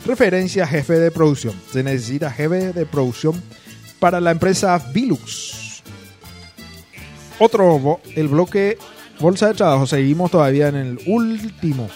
[0.05, 1.55] referencia jefe de producción.
[1.73, 3.41] Se necesita jefe de producción
[3.99, 5.83] para la empresa Vilux.
[7.39, 8.79] Otro, el bloque
[9.21, 9.87] Bolsa de Trabajo.
[9.87, 11.89] Seguimos todavía en el último.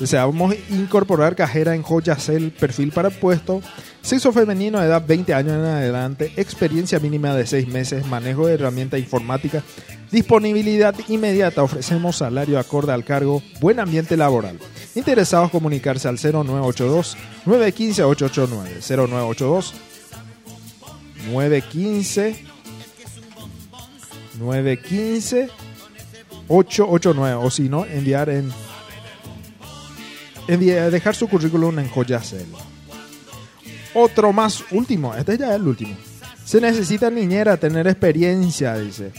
[0.00, 3.60] Deseamos incorporar cajera en Joyacel, perfil para puesto,
[4.00, 8.96] sexo femenino, edad 20 años en adelante, experiencia mínima de 6 meses, manejo de herramienta
[8.96, 9.62] informática,
[10.10, 14.58] disponibilidad inmediata, ofrecemos salario acorde al cargo, buen ambiente laboral.
[14.94, 19.74] Interesados comunicarse al 0982 915 889 0982
[21.30, 22.44] 915
[24.38, 25.48] 915
[26.48, 28.50] 889 o si no enviar en
[30.58, 32.46] dejar su currículum en Joyacel.
[33.94, 35.96] Otro más último, este ya es el último.
[36.44, 39.12] Se necesita niñera, tener experiencia, dice.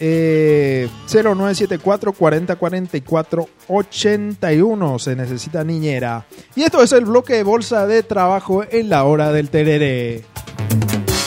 [0.00, 6.26] eh, 0974 40 44 81 se necesita niñera.
[6.56, 10.24] Y esto es el bloque de bolsa de trabajo en la hora del tereré.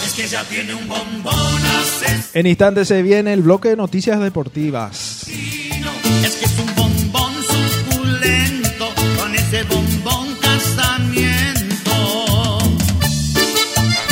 [0.05, 1.33] Es que ya tiene un bombón.
[2.33, 5.23] En instantes se viene el bloque de noticias deportivas.
[5.29, 5.64] Es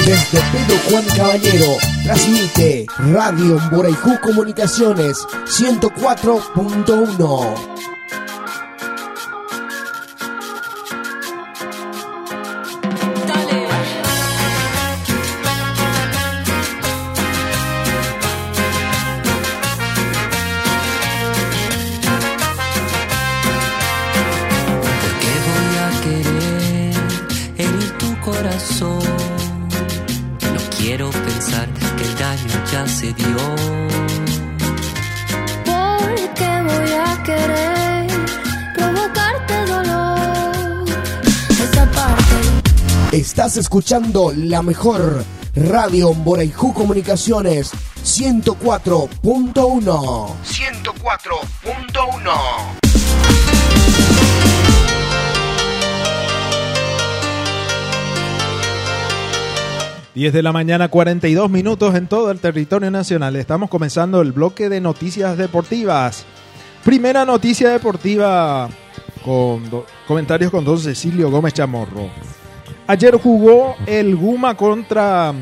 [0.05, 7.92] Desde Pedro Juan Caballero, transmite Radio Mboraicú Comunicaciones 104.1.
[43.43, 45.21] Estás escuchando la mejor
[45.53, 47.71] Radio Mboraicú Comunicaciones
[48.01, 49.53] 104.1.
[49.53, 52.31] 104.1.
[60.15, 63.35] Diez de la mañana, 42 minutos en todo el territorio nacional.
[63.35, 66.23] Estamos comenzando el bloque de noticias deportivas.
[66.85, 68.69] Primera noticia deportiva
[69.25, 69.69] con
[70.07, 72.09] comentarios con don Cecilio Gómez Chamorro.
[72.85, 75.33] Ayer jugó el Guma contra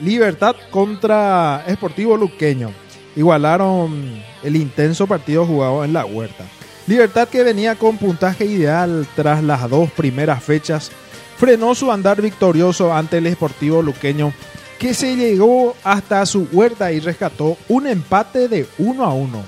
[0.00, 2.72] Libertad contra Esportivo Luqueño.
[3.14, 6.44] Igualaron el intenso partido jugado en la huerta.
[6.88, 10.90] Libertad que venía con puntaje ideal tras las dos primeras fechas
[11.36, 14.32] frenó su andar victorioso ante el Esportivo Luqueño
[14.80, 19.42] que se llegó hasta su huerta y rescató un empate de 1 a 1.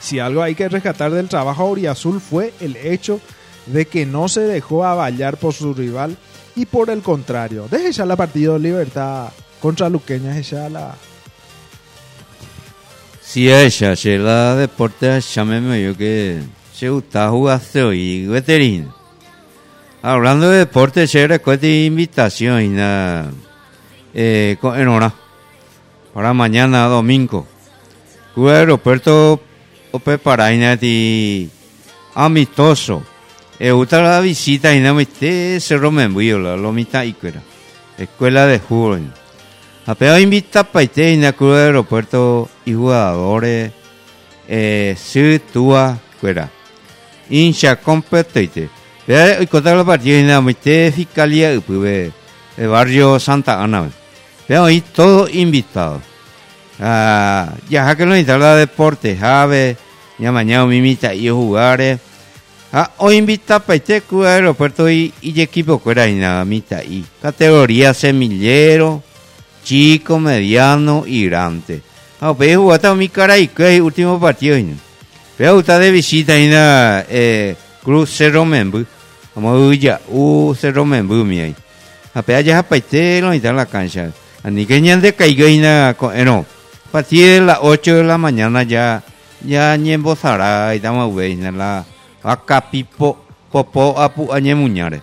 [0.00, 3.20] Si algo hay que rescatar del trabajo auriazul fue el hecho
[3.66, 6.16] de que no se dejó avallar por su rival
[6.58, 9.28] y por el contrario, deje ya la partido libertad
[9.60, 10.96] contra Luqueña, deje ya la...
[13.22, 16.40] Si ella, se la deporte, llámeme yo que
[16.74, 18.92] se gusta jugar hoy, veterino.
[20.02, 22.76] Hablando de deporte, se recuerda invitación y
[24.14, 25.14] eh, en hora,
[26.12, 27.46] para mañana domingo.
[28.34, 29.40] Cuba aeropuerto
[29.92, 30.76] o preparaina
[33.58, 33.70] de amistoso.
[33.70, 37.42] E gusta la visita y no me esté cerro membuyo la lo mitad y cuera.
[37.96, 39.12] Escuela de joven.
[39.86, 43.72] Apenas invita para este en el aeropuerto y jugadores
[44.46, 46.50] eh, se túa fuera.
[47.30, 48.68] Hincha competente.
[49.06, 52.12] Vea y contar la partida en la mitad fiscalía y pues
[52.56, 53.90] el barrio Santa Ana.
[54.46, 56.00] Vea ahí todo invitado.
[56.80, 59.76] Ah, ya que lo instala deporte, Jave,
[60.18, 61.28] ya mañana mimita y
[62.70, 62.84] jugar.
[62.86, 66.82] Ah, hoy invita para este club de aeropuerto y, y equipo fuera y nada mitad
[66.82, 69.02] y categoría semillero
[69.64, 71.82] chico, mediano y grande.
[72.20, 74.58] Ah, pues jugar mi cara y que último partido.
[75.36, 77.54] Pero está de visita en la eh,
[77.84, 78.84] Cruz Cerro Membu.
[79.34, 81.54] Vamos a ya, uh, Cerro Membu, mi ahí.
[82.14, 84.10] A pegar ya para este lo en la cancha.
[84.42, 86.44] A ni que ñan de caiga na, co- eh, no.
[86.88, 89.02] A partir de las 8 de la mañana ya,
[89.44, 91.84] ya ni en Bozará y damos güey, en la
[92.28, 93.16] acá pipo,
[93.50, 95.00] popo, apu, añe muñare.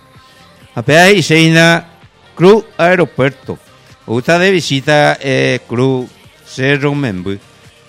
[0.74, 1.86] A pegar y se ina
[2.34, 3.58] Cruz Aeropuerto.
[4.06, 6.08] Gusta de visita eh, Cruz
[6.46, 7.38] Cerro Membu.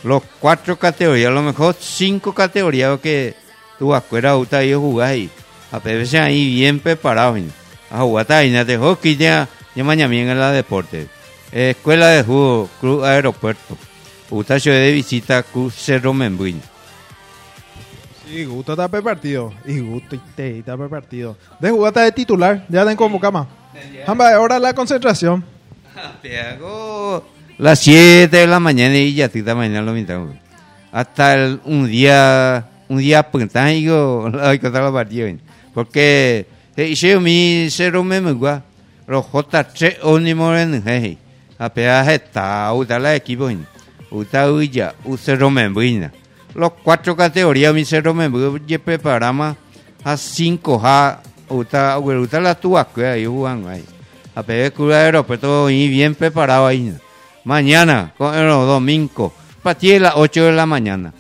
[0.04, 3.36] Los cuatro categorías, a lo mejor cinco categorías que
[3.78, 5.30] tú afuera gusta ir a jugar ahí.
[5.72, 7.42] A veces ahí bien preparados.
[7.92, 11.08] A jugar ahí, te hockey ya, ya mañana bien en la deporte.
[11.52, 13.78] Escuela de Juego, Cruz Aeropuerto.
[14.30, 16.54] Yo de visita Cruz Cerro Membu.
[18.28, 19.54] Sí, gusto está per partido.
[19.66, 21.38] Y gusto y te está per partido.
[21.60, 23.48] De jugata de titular, ya den convocama.
[24.06, 25.44] Jamba, ahora la concentración.
[26.22, 27.26] Te hago
[27.58, 30.20] las 7 de la mañana y ya te mañana lo mitad.
[30.92, 35.32] Hasta el- un día, un día punta y yo la voy a contar la partida.
[35.74, 38.64] Porque eh, yo mi cero me me gua.
[39.08, 41.18] Los J3 ónimo en jeje.
[41.58, 43.50] Apenas está, uta la equipo.
[44.12, 45.50] Uta uya, u cero
[46.54, 48.30] Los cuatro categorías mi cero me
[48.66, 49.56] ya preparamos
[50.04, 51.22] a cinco ja.
[51.50, 53.86] Uta, uta la tuya que ahí jugando ahí
[54.38, 56.96] a pedir club de aeropuerto y bien preparado ahí.
[57.44, 61.12] Mañana, con el domingo, a partir de las 8 de la mañana.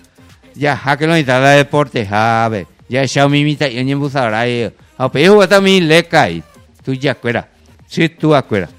[0.53, 2.67] Ya, ja que lo instala deporte, jave.
[2.88, 4.71] Ya, Xiaomi mita y en busará ahí.
[4.99, 6.43] A pedir jugar también le cae.
[6.86, 7.49] Tú ya fuera.
[7.88, 8.69] Sí, tú afuera.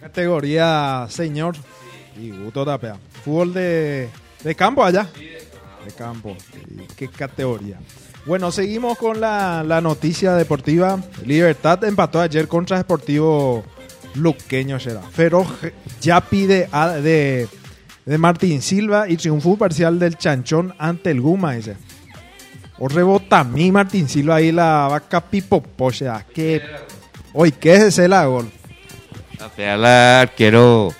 [0.00, 1.56] Categoría señor.
[2.16, 2.98] Y gusto tapea.
[3.24, 4.10] Fútbol de,
[4.42, 5.08] de campo allá.
[5.84, 6.36] De campo.
[6.96, 7.78] ¿Qué categoría?
[8.24, 10.98] Bueno, seguimos con la, la noticia deportiva.
[11.24, 13.64] Libertad empató ayer contra Deportivo
[14.14, 14.78] Luqueño.
[14.78, 15.00] Será.
[15.02, 15.48] Feroz
[16.00, 16.68] ya pide
[17.02, 17.48] de,
[18.04, 21.54] de Martín Silva y triunfo parcial del Chanchón ante el Guma.
[21.54, 21.76] Dice.
[22.78, 25.86] O rebota a mí Martín Silva ahí la vaca pipopo.
[25.86, 26.62] O sea, que.
[27.32, 28.50] Hoy, ¿qué es ese la gol?
[29.56, 30.94] La arquero.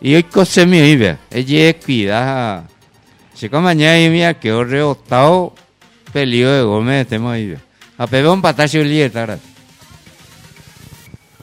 [0.00, 1.18] Y hoy cose mi vive.
[1.30, 2.66] Ella cuida.
[3.34, 5.52] Si como mañana y mi arquero rebotado.
[6.12, 7.56] Peligro de gol me metemos ahí.
[7.98, 9.38] A un patacho y libertad.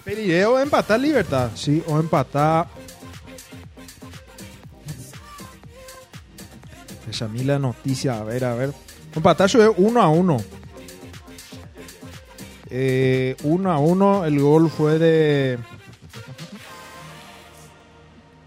[0.04, 2.68] Perideo empatar Libertad, sí, o empatar.
[7.10, 8.74] Esa a mí la noticia, a ver, a ver.
[9.16, 10.38] Empatar es 1 a 1.
[12.70, 15.60] Eh, 1 a 1, el gol fue de.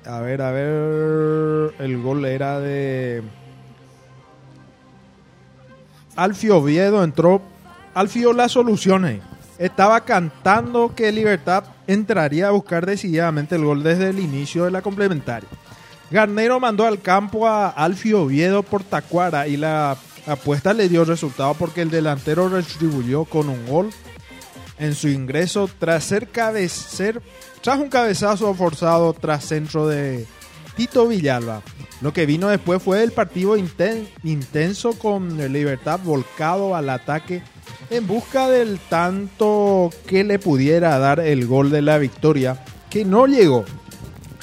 [0.07, 1.75] A ver, a ver.
[1.79, 3.23] El gol era de.
[6.17, 7.41] Alfio Oviedo entró.
[7.95, 9.21] Alfio las soluciones.
[9.59, 14.83] Estaba cantando que Libertad entraría a buscar decididamente el gol desde el inicio de la
[14.83, 15.49] complementaria.
[16.11, 19.97] Garnero mandó al campo a Alfio Oviedo por Tacuara y la
[20.27, 23.91] apuesta le dio resultado porque el delantero retribuyó con un gol
[24.79, 27.23] en su ingreso tras ser cabecer,
[27.63, 30.27] tras un cabezazo forzado tras centro de
[30.77, 31.63] Tito Villalba.
[32.01, 37.43] Lo que vino después fue el partido inten- intenso con Libertad volcado al ataque
[37.91, 43.27] en busca del tanto que le pudiera dar el gol de la victoria, que no
[43.27, 43.65] llegó.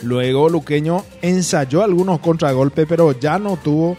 [0.04, 3.98] Luego Luqueño ensayó algunos contragolpes, pero ya no tuvo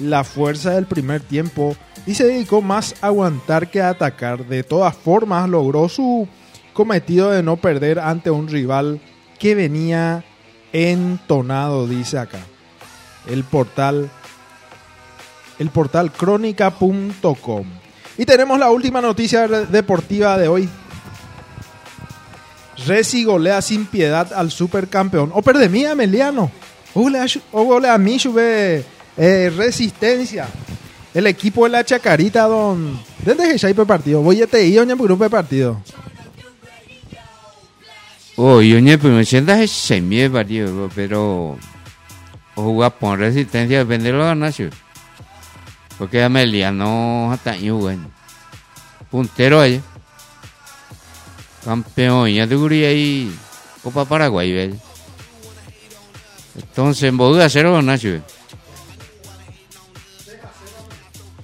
[0.00, 1.74] la fuerza del primer tiempo
[2.08, 4.46] y se dedicó más a aguantar que a atacar.
[4.46, 6.26] De todas formas, logró su
[6.72, 9.00] cometido de no perder ante un rival
[9.38, 10.24] que venía
[10.72, 12.38] entonado, dice acá.
[13.28, 14.10] El portal
[15.58, 17.64] el portal crónica.com.
[18.16, 20.68] Y tenemos la última noticia deportiva de hoy.
[22.86, 25.30] Resi golea sin piedad al supercampeón.
[25.34, 26.50] O perde mí, Emiliano.
[26.94, 28.84] O golea, shu- o golea a mí, sube
[29.16, 30.46] eh, resistencia.
[31.14, 33.00] El equipo de la Chacarita, don.
[33.24, 34.20] ¿Desde que ya hay partido?
[34.20, 35.80] Voy a te ir, doña, grupo de partido.
[38.36, 41.58] Oh, yo ni primero sienta es semi de partido, pero
[42.54, 44.74] o jugar por resistencia depende de los ganachos.
[45.98, 48.10] Porque Ameliano hasta ahí bueno.
[49.10, 49.80] Puntero ahí.
[51.64, 53.36] Campeón, ya te guría ahí
[53.82, 54.74] Copa Paraguay, ¿ves?
[56.56, 57.16] Entonces, en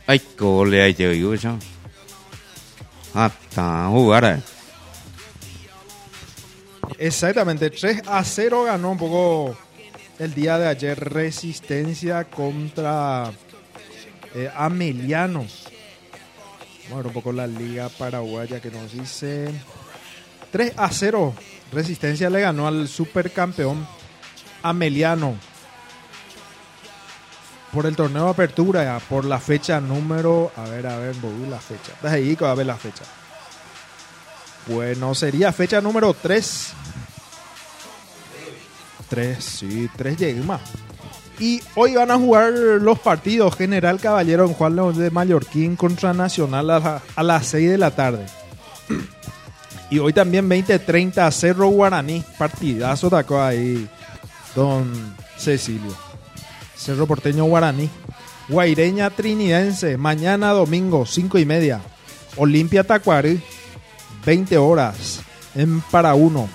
[0.06, 0.20] Boga cero ganachos.
[0.20, 1.58] Ay, cole, ahí te digo, eso.
[3.14, 4.42] Hasta jugar, eh.
[6.98, 9.56] Exactamente, 3 a 0 ganó un poco
[10.18, 13.32] el día de ayer Resistencia contra
[14.34, 15.46] eh, Ameliano.
[16.84, 19.50] Vamos a ver un poco la liga paraguaya que nos dice
[20.52, 21.34] 3 a 0.
[21.72, 23.86] Resistencia le ganó al supercampeón
[24.62, 25.36] Ameliano
[27.74, 30.52] por el torneo de apertura, por la fecha número.
[30.56, 31.92] A ver, a ver, voy la fecha.
[32.02, 33.02] Desde ahí que va a ver la fecha.
[34.66, 36.72] Bueno, sería fecha número 3.
[39.08, 40.60] 3, sí, 3 llegma.
[41.38, 46.12] Y hoy van a jugar los partidos General Caballero en Juan León de Mallorquín contra
[46.14, 48.26] Nacional a, la- a las 6 de la tarde.
[49.90, 52.24] Y hoy también 20-30 Cerro Guaraní.
[52.38, 53.86] Partidazo tacó ahí
[54.56, 55.94] Don Cecilio.
[56.84, 57.88] Cerro Porteño Guaraní.
[58.48, 59.96] Guaireña Trinidense.
[59.96, 61.80] Mañana domingo 5 y media.
[62.36, 63.40] Olimpia Tacuarí.
[64.26, 65.20] 20 horas
[65.54, 66.46] en para uno.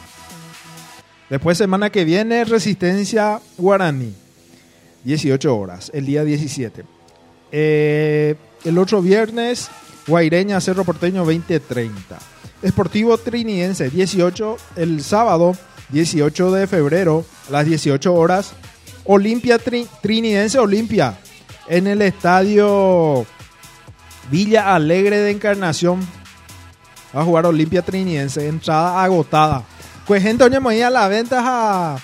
[1.31, 4.13] Después semana que viene Resistencia Guaraní.
[5.03, 6.83] 18 horas, el día 17.
[7.51, 9.69] Eh, el otro viernes
[10.05, 11.91] Guaireña Cerro Porteño 20-30.
[12.61, 15.55] Esportivo Trinidense 18 el sábado
[15.89, 18.53] 18 de febrero a las 18 horas.
[19.05, 21.17] Olimpia Tri- Trinidense Olimpia
[21.67, 23.25] en el estadio
[24.29, 25.99] Villa Alegre de Encarnación
[27.15, 28.47] Va a jugar Olimpia Trinidense.
[28.47, 29.63] Entrada agotada.
[30.05, 31.97] Pues gente, oye, mañana la ventaja.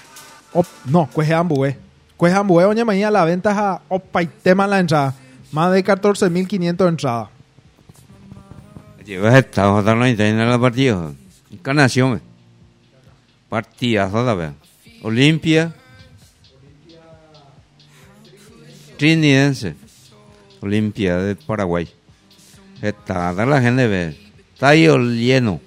[0.52, 1.78] Op, no, pues Ambué.
[2.18, 3.82] Pues Ambué, oye, mañana la ventaja.
[3.88, 5.14] Opa, y tema la entrada.
[5.52, 7.30] Más de 14.500 entradas.
[9.06, 11.12] Llevas estado dando la internet en la partida.
[11.52, 12.20] Encarnación.
[13.48, 14.52] Partidazo, ¿sabes?
[15.04, 15.72] Olimpia.
[18.98, 19.76] Trinidense.
[20.62, 21.88] Olimpia de Paraguay.
[22.82, 24.18] Está, la gente ve.
[24.54, 25.60] Está ahí lleno.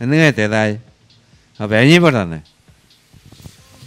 [0.00, 0.76] En el te da.
[1.58, 2.42] A ver, es importante.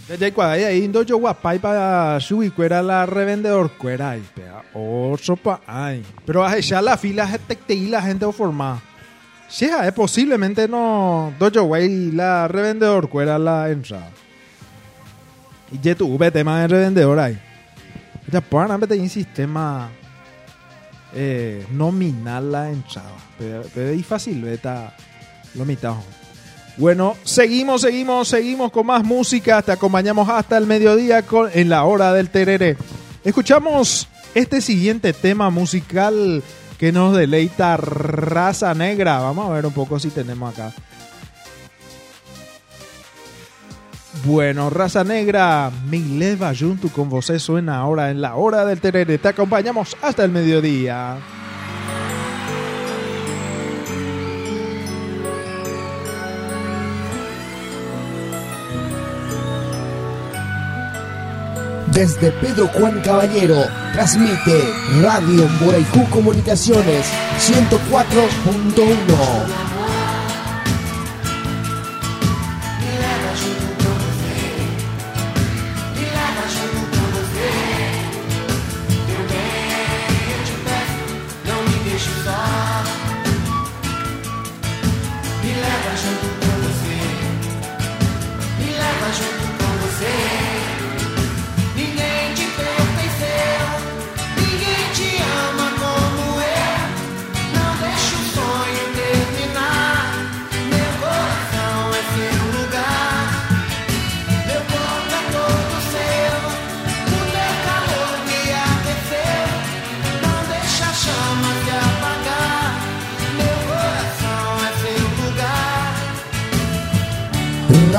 [0.08, 4.62] Desde cuando ahí indo yo guapai para subir cuera la revendedor cuera ahí, pea.
[4.74, 6.04] Ocho pa ay.
[6.26, 8.82] Pero a echar la fila gente y la gente forma.
[9.48, 14.10] Si es eh, posiblemente no dojo guay la revendedor cuera la entrada.
[15.70, 17.38] Y ya tuve tema de revendedor ahí.
[18.32, 19.90] Ya puedan meter un sistema
[21.14, 23.12] eh, nominal la entrada.
[23.38, 24.96] Pero, es fácil, beta
[25.54, 25.94] lo mitad.
[26.78, 29.60] Bueno, seguimos, seguimos, seguimos con más música.
[29.60, 32.78] Te acompañamos hasta el mediodía con, en la hora del tereré.
[33.22, 36.42] Escuchamos este siguiente tema musical
[36.78, 39.18] que nos deleita Raza Negra.
[39.18, 40.72] Vamos a ver un poco si tenemos acá.
[44.24, 49.18] Bueno, Raza Negra, mi leva junto con vos suena ahora en la hora del tereré.
[49.18, 51.18] Te acompañamos hasta el mediodía.
[61.92, 67.06] Desde Pedro Juan Caballero, transmite Radio Moraicú Comunicaciones
[67.38, 69.71] 104.1.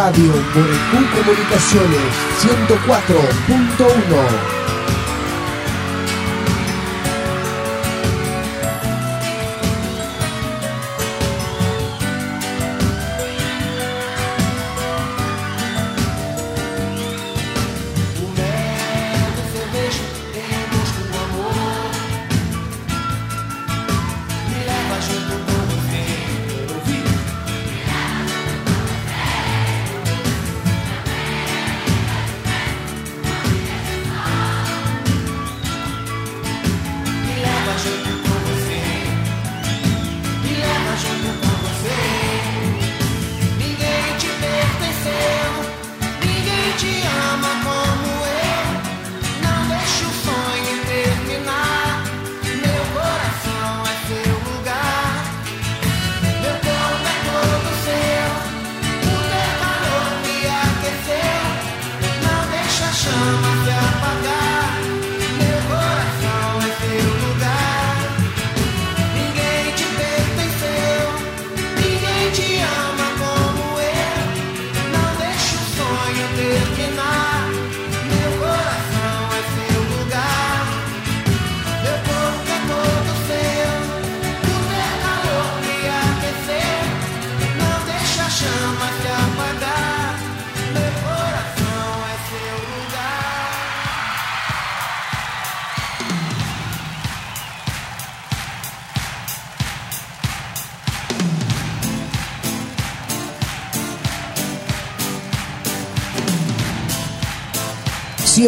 [0.03, 4.52] Radio Moraicú Comunicaciones 104.1.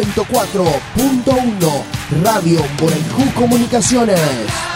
[0.02, 1.84] 104.1
[2.22, 4.75] Radio Boraijú Comunicaciones.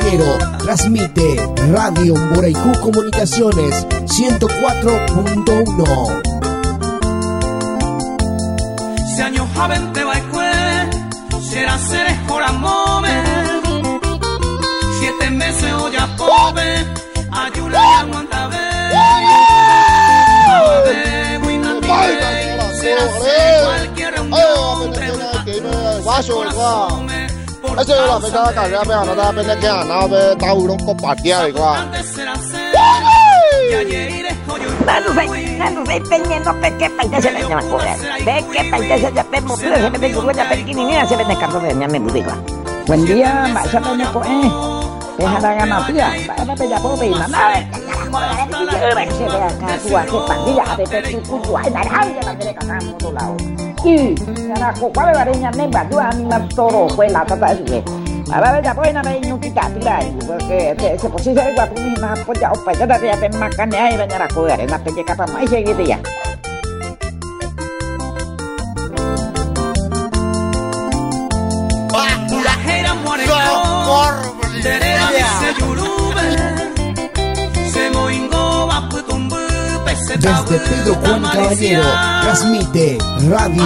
[0.00, 1.36] Caballero, transmite
[1.72, 6.22] Radio Moraicú Comunicaciones 104.1.
[9.14, 10.16] Se años joven te va a
[11.42, 13.22] será ser hora mome.
[15.00, 16.86] Siete meses o ya pobre,
[17.32, 18.70] ayuda y aguanta ver.
[27.80, 27.88] Será ser cualquier reunión, Guaso, guau.
[27.88, 30.76] Ese es la fecha de carrera, pero no te da pena que ganado de Tauro
[30.84, 31.90] con partida igual.
[34.84, 37.96] Nanu fai, nanu fai peñendo perché paese se venne a cuore.
[38.24, 41.98] Perché paese se per motivo se venne con quella pequeñina se venne carro de mi
[41.98, 42.36] budiga.
[42.86, 44.50] Buen día, vas a tener co eh.
[45.18, 47.54] Deja la gama tía, vas a pedir por pedir mamá.
[48.72, 52.78] Se ve acá tu hace pandilla de te tu tu ay naranja que te acá
[52.78, 53.59] por otro lado.
[53.80, 54.14] Y
[54.52, 57.80] cara ko kwa ba nya ne ba dua mi ma toro fue la tata su.
[58.30, 61.96] A ver, ya pues nada, no quita, tira ahí, porque se se posisi gua puni
[62.00, 65.26] ma po ja opa ja dari apa makan ya banyak aku ya, na pe kata
[65.32, 65.98] mai sih gitu ya.
[80.20, 81.82] Desde Pedro Juan Caballero,
[82.22, 82.98] transmite
[83.30, 83.64] Radio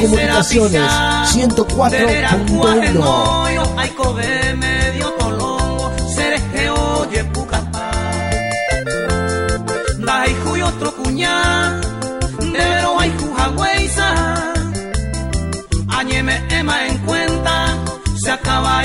[0.00, 0.90] Comunicaciones
[1.34, 3.74] 104.1.
[3.76, 7.90] Ay coge medio tolongo Seres que oye pucapá
[9.98, 11.80] Dai juy otro cuñá
[12.40, 14.08] De vero hay jujagüeiza
[15.90, 17.76] Añeme ema en cuenta
[18.20, 18.84] Se acaba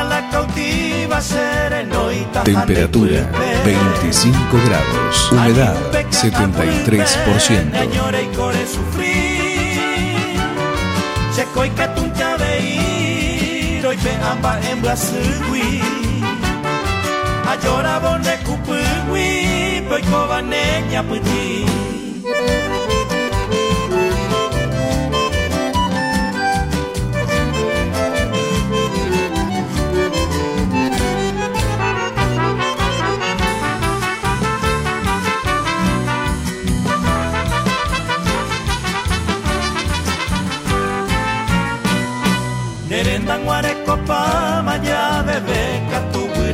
[2.43, 3.63] Temperatura cuipe.
[3.65, 5.31] 25 grados.
[5.31, 5.75] Humedad
[6.09, 7.79] 73%.
[7.79, 10.39] Señora y core sufrir
[11.35, 12.61] Checo y catunca de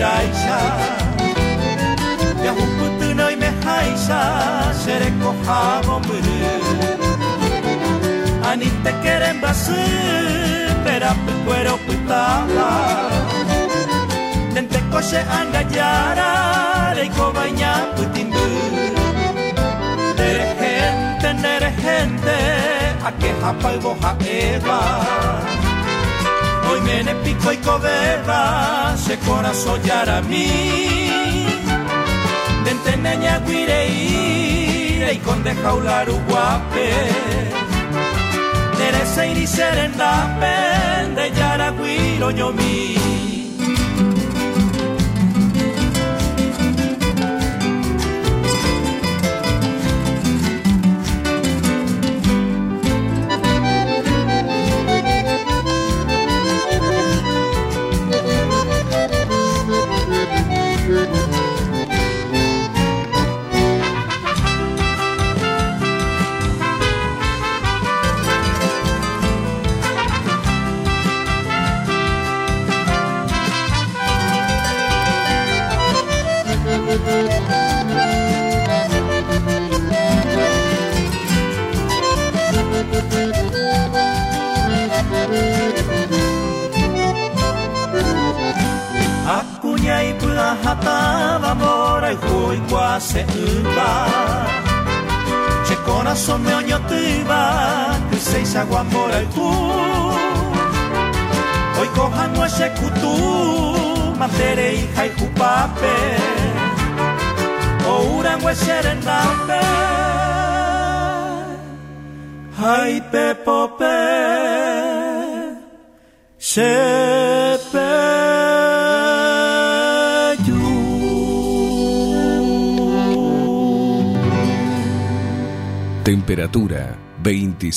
[0.07, 0.59] buraisha
[2.45, 4.21] Ya hukutu noi me haisha
[4.83, 6.39] sere kohamo muru
[8.49, 9.79] Ani te quieren basu
[10.83, 12.69] pera pu cuero putala
[14.53, 16.29] Tente koshe angayara
[16.95, 18.45] reiko baña putimbu
[20.17, 22.37] Nere gente, nere gente
[23.07, 25.66] A que japa y boja eva
[26.69, 31.47] Hoy me ne pico y covera, se corazón a mí.
[32.65, 36.89] Dente neña guire ire y con de jaular guape.
[38.77, 42.51] Teresa iri serenda pende yara guiro yo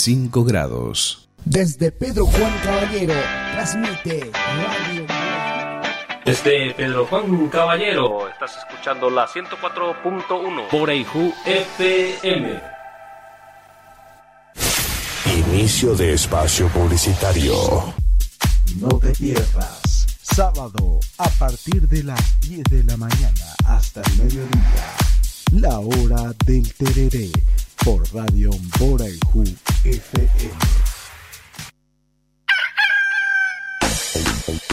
[0.00, 1.28] 25 grados.
[1.44, 3.12] Desde Pedro Juan Caballero,
[3.52, 5.06] transmite Radio.
[6.24, 12.60] Desde Pedro Juan Caballero, estás escuchando la 104.1 Boreiju FM.
[15.26, 17.92] Inicio de espacio publicitario.
[18.78, 20.06] No te pierdas.
[20.22, 24.96] Sábado, a partir de las 10 de la mañana hasta el mediodía.
[25.52, 27.30] La hora del tereré
[27.84, 29.44] por Radio Boraiju
[29.84, 30.50] FM.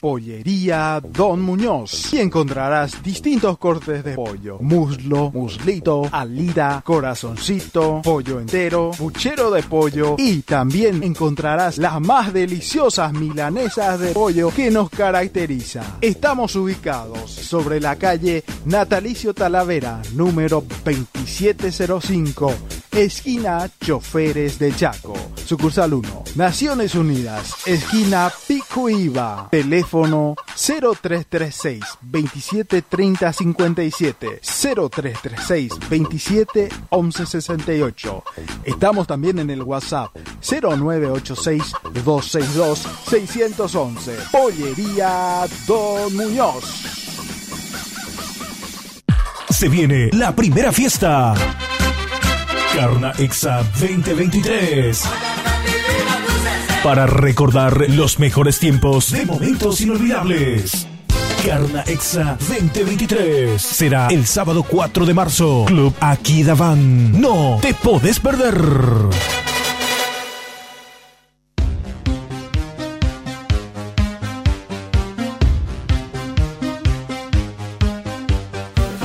[0.01, 2.13] Pollería Don Muñoz.
[2.13, 4.57] Y encontrarás distintos cortes de pollo.
[4.59, 10.15] Muslo, muslito, alita, corazoncito, pollo entero, puchero de pollo.
[10.17, 15.97] Y también encontrarás las más deliciosas milanesas de pollo que nos caracteriza.
[16.01, 22.53] Estamos ubicados sobre la calle Natalicio Talavera, número 2705,
[22.97, 25.13] esquina Choferes de Chaco.
[25.45, 29.47] Sucursal 1, Naciones Unidas, esquina Pico Iba.
[29.51, 38.23] Teléfono 0336 27 30 57 0336 27 11 68.
[38.63, 41.63] Estamos también en el WhatsApp 0986
[42.03, 44.17] 262 611.
[44.31, 46.63] Pollería Don Muñoz.
[49.49, 51.33] Se viene la primera fiesta.
[52.77, 55.03] Carna Exa 2023.
[56.83, 60.87] Para recordar los mejores tiempos de momentos inolvidables.
[61.43, 65.65] Carna Exa 2023 será el sábado 4 de marzo.
[65.65, 67.19] Club Aquidaván.
[67.19, 68.61] No te podés perder.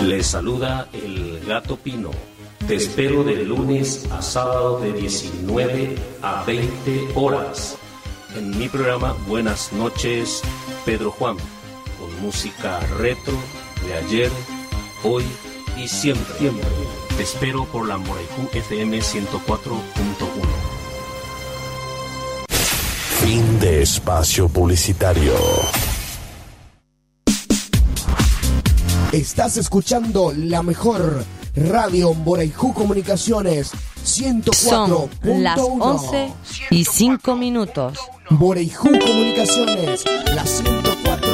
[0.02, 2.10] Les saluda el gato Pino.
[2.66, 7.76] Te espero de lunes a sábado de 19 a 20 horas
[8.36, 10.42] en mi programa Buenas noches
[10.84, 11.36] Pedro Juan,
[11.98, 13.34] con música retro
[13.84, 14.30] de ayer,
[15.02, 15.24] hoy
[15.76, 16.52] y siempre.
[17.16, 20.82] Te espero por la Moraiju FM 104.1.
[23.20, 25.34] Fin de espacio publicitario.
[29.12, 31.24] Estás escuchando la mejor
[31.54, 33.72] radio Boraiju Comunicaciones
[34.04, 35.08] 104.1.
[35.22, 36.32] Son las 11
[36.70, 37.98] y 5 minutos.
[38.30, 41.31] Boreiju Comunicaciones, la 104.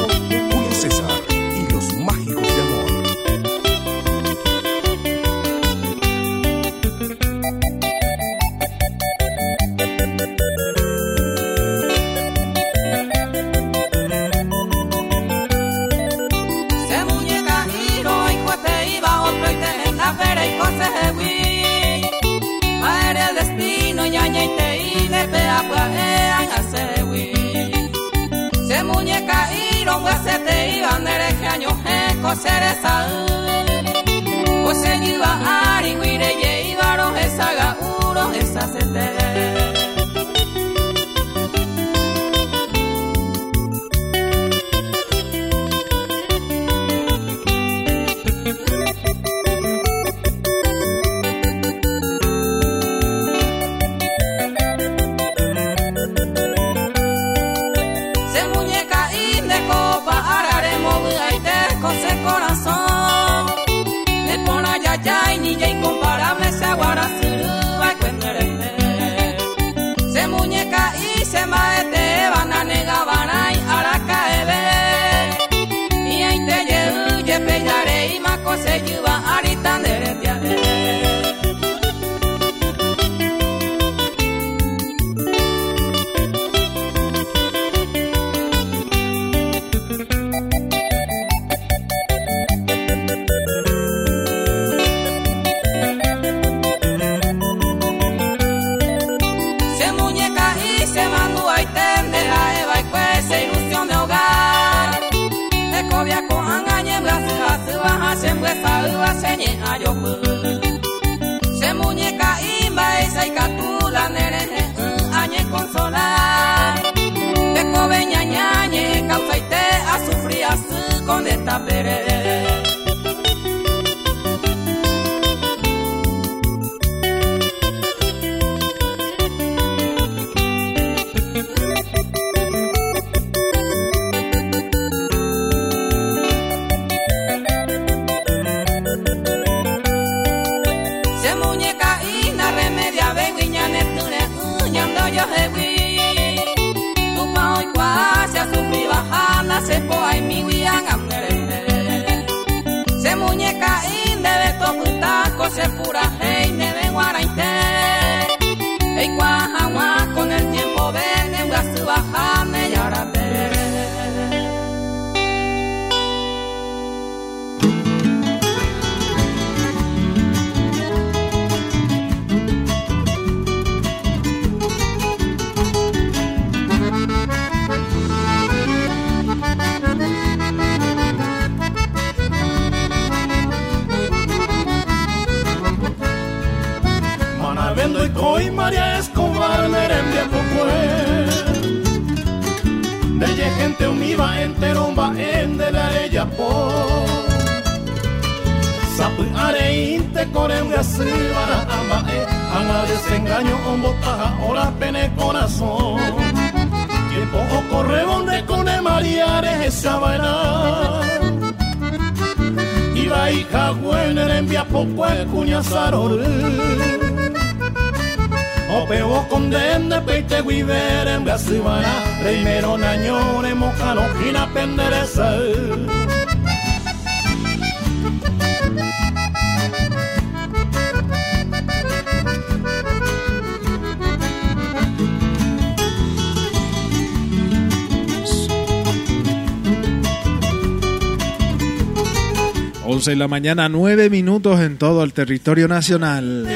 [242.89, 246.47] 11 de la mañana, 9 minutos en todo el territorio nacional.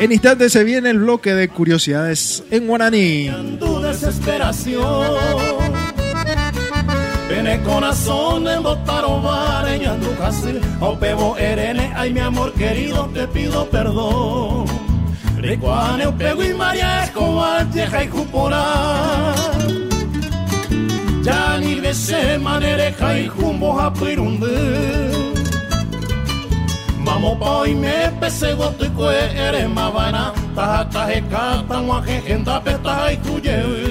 [0.00, 3.30] En instantes se viene el bloque de curiosidades en guaraní.
[7.28, 8.64] Tiene corazón en
[9.84, 14.64] en tu casil, o pebo erene, ay mi amor querido, te pido perdón.
[15.36, 19.34] Ricuane, pego y maría, escobar, y juporá.
[21.24, 23.90] Yani de se manere kai jumbo a
[27.04, 33.16] Mamo pa y me pese gotico ere mabana Taja taje kata, guaje, genda peta y
[33.16, 33.83] cuyewe.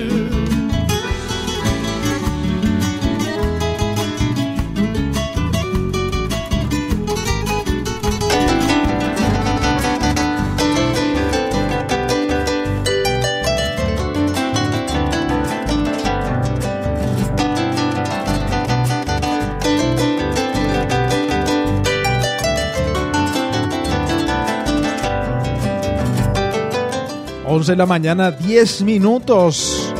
[27.56, 29.94] 11 de la mañana, 10 minutos.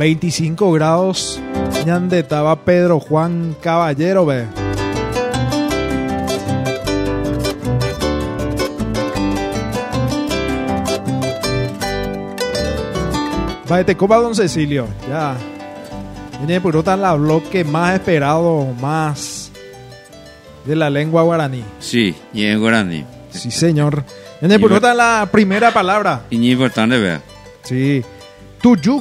[0.00, 1.40] 25 grados.
[1.86, 4.46] Ñandetaba Pedro Juan Caballero, ve.
[13.70, 15.36] Vete, copa don Cecilio, ya.
[16.38, 19.52] Viene por otra la bloque más esperado, más
[20.64, 21.62] de la lengua guaraní.
[21.78, 23.04] Sí, y en guaraní.
[23.30, 24.04] Sí, señor.
[24.42, 26.24] Viene Purota la primera palabra.
[26.28, 27.22] Y importante, vea.
[27.62, 28.02] Sí.
[28.60, 29.00] Tuyu.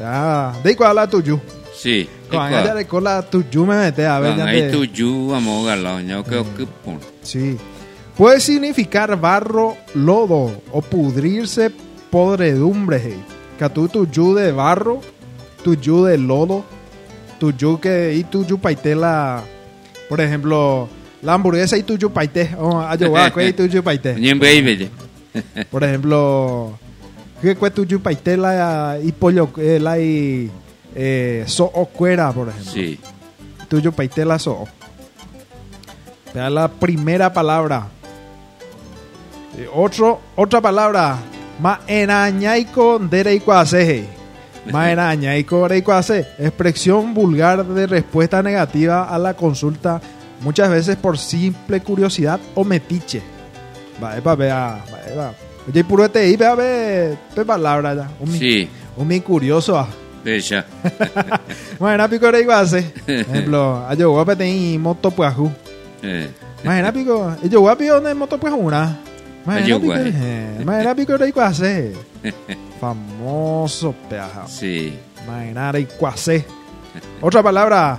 [0.00, 0.54] Ya.
[0.64, 1.38] ¿De cuál habla tuyu?
[1.74, 2.08] Sí.
[2.30, 4.30] Con ella de cola tuyu me mete a ver.
[4.30, 5.66] Con ya ahí te- tu yu, amo
[6.02, 6.98] ñao que pon.
[7.22, 7.58] Sí.
[8.16, 11.70] Puede significar barro, lodo o pudrirse
[12.10, 13.02] podredumbre.
[13.04, 13.22] hey.
[13.58, 15.02] Que tú tuyu de barro,
[15.62, 16.64] tuyu de lodo,
[17.38, 19.42] tuyu que y tuyu paitela.
[20.08, 20.88] Por ejemplo,
[21.22, 22.54] la hamburguesa y paite.
[22.58, 24.14] Oh, ayoba, que y tuyu paite.
[24.14, 24.90] Ñe baby.
[25.70, 26.78] Por ejemplo,
[27.40, 30.50] que cuesta tuyu paitela y pollo, eh, la y
[30.94, 32.72] eh, so o cuera, por ejemplo.
[32.72, 32.98] Sí.
[33.68, 34.64] Tuyo paitela so.
[36.34, 37.88] Vea la primera palabra.
[39.56, 41.18] Eh, otro, otra palabra.
[41.60, 44.04] Ma enañaico dereikuaseje.
[44.72, 46.26] Ma enañaico dereikuase.
[46.38, 50.00] Expresión vulgar de respuesta negativa a la consulta,
[50.40, 53.22] muchas veces por simple curiosidad o metiche.
[54.02, 55.34] Va, epa, vea, va, epa.
[55.68, 58.08] Oye, puro te vea, ve, te palabra ya.
[58.20, 58.68] Un, Sí.
[58.96, 59.86] un mi curioso.
[60.24, 60.64] Pecha.
[61.80, 62.92] Imagina pico de iguase.
[63.06, 65.50] Ejemplo, ayo guape ten moto puajú.
[66.64, 68.98] Imagina pico, yo guapi donde moto puajú una.
[69.44, 70.14] Imagina pico, guay.
[70.60, 71.92] imagina pico de iguase.
[72.80, 74.46] Famoso peaja.
[74.46, 74.98] Sí.
[75.24, 76.44] Imagina de iguase.
[77.20, 77.98] Otra palabra,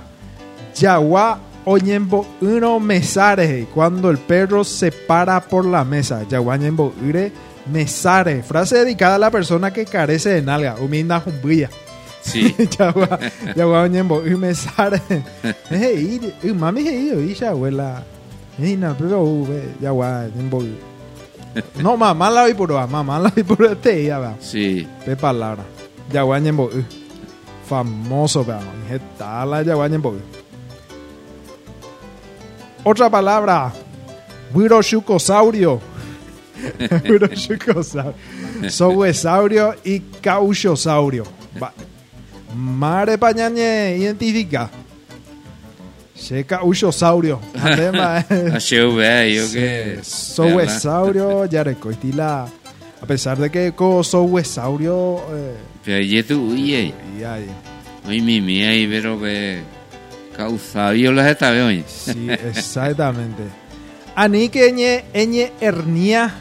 [0.74, 3.66] yagua oñembo uno mesare.
[3.74, 6.26] Cuando el perro se para por la mesa.
[6.28, 7.32] Yagua oñembo ure
[7.72, 8.42] mesare.
[8.42, 10.76] Frase dedicada a la persona que carece de nalga.
[10.80, 11.70] Humilda jumbuya.
[12.22, 12.54] Sí.
[13.56, 15.00] Yagua, oñembo ure mesare.
[16.54, 18.04] Mami, hey, oye, abuela.
[18.58, 19.46] No, pero,
[19.80, 20.62] yagua oñembo.
[21.82, 24.34] No, mamá la vi por mamá la vi por este ya va.
[24.40, 24.86] Sí.
[25.04, 25.64] Qué palabra.
[26.12, 26.70] Yaguañembo.
[27.66, 28.60] Famoso, pero
[28.90, 30.16] está la Yaguañembo.
[32.84, 33.72] Otra palabra.
[34.54, 35.80] Wiroshucosaurio.
[38.68, 41.24] Sohuesaurio y cauchosaurio.
[42.54, 44.68] Mare pañañe identifica.
[46.14, 47.40] Se cauchosaurio.
[47.54, 49.98] HV, yo que.
[50.02, 52.46] Sohuesaurio, ya recoistila.
[53.00, 55.20] A pesar de que con Sohuesaurio.
[55.32, 55.54] Eh,
[55.84, 56.92] Pero ya tú, oye.
[58.06, 59.62] Hoy mi mía y pero que.
[60.36, 61.84] Causabio las está hoy.
[61.86, 63.42] Sí, exactamente.
[64.14, 66.32] Aniqueñe eñe hernia.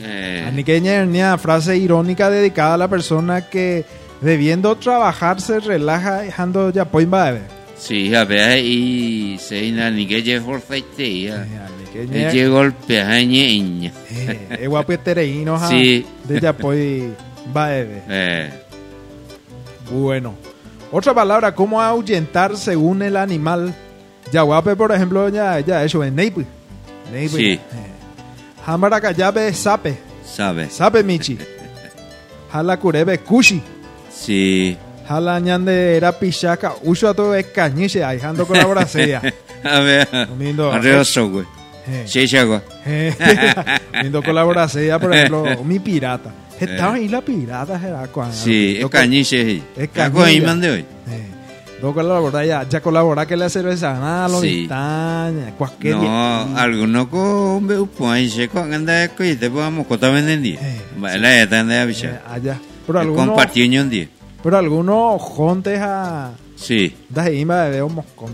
[0.00, 3.84] Eh, Aniqueñe hernia, frase irónica dedicada a la persona que
[4.20, 7.40] debiendo trabajar se relaja dejando ya poimba de
[7.78, 11.44] sí, a ver, y se ina ni que lle forza y te ya.
[11.44, 13.92] Aniqueñe- Lle golpea a ñeña.
[14.10, 16.06] Eh, es guapo tereíno, ja, Sí.
[16.24, 17.12] de ya poi
[17.54, 18.02] va de.
[18.08, 18.50] Eh,
[19.90, 20.34] Bueno.
[20.92, 23.74] Otra palabra, ¿cómo ahuyentar según el animal?
[24.30, 26.12] Yaguape, por ejemplo, ya, ya eso es.
[26.12, 26.44] Neipe.
[27.28, 27.58] Sí.
[28.66, 29.96] Hamaracayabe sape.
[30.24, 30.68] sabe.
[30.68, 31.38] Sape michi.
[32.52, 33.62] Jala curebe kushi.
[34.14, 34.76] Sí.
[35.08, 36.74] Jala ñande era pichaca.
[36.82, 38.04] Uso a todo es cañiche.
[38.04, 39.22] Ahí jando colaboración.
[39.64, 40.08] A ver.
[40.38, 40.70] Lindo.
[40.70, 41.44] Arriba sogue.
[41.86, 42.04] Eh.
[42.06, 42.62] Sí, chagua.
[44.02, 46.30] Lindo colaboración, por ejemplo, mi pirata.
[46.64, 48.34] Estaba ahí la pirata, era cuando.
[48.34, 49.62] Sí, es cañiche.
[49.76, 50.46] Es cañilla.
[50.46, 50.84] mande hoy.
[51.82, 54.66] No colabora ya, ya colabora que la cerveza, nada, lo Sí.
[55.58, 57.66] cualquier No, alguno con un
[58.30, 60.56] se con anda con y te podamos contar vendendí.
[61.00, 62.22] La eta anda a bichar.
[62.30, 62.56] allá.
[62.86, 64.08] Pero algunos, Compartió un día.
[64.44, 66.30] pero algunos jontes a.
[66.54, 66.94] Sí.
[67.08, 68.30] Das ahí me veo moscón.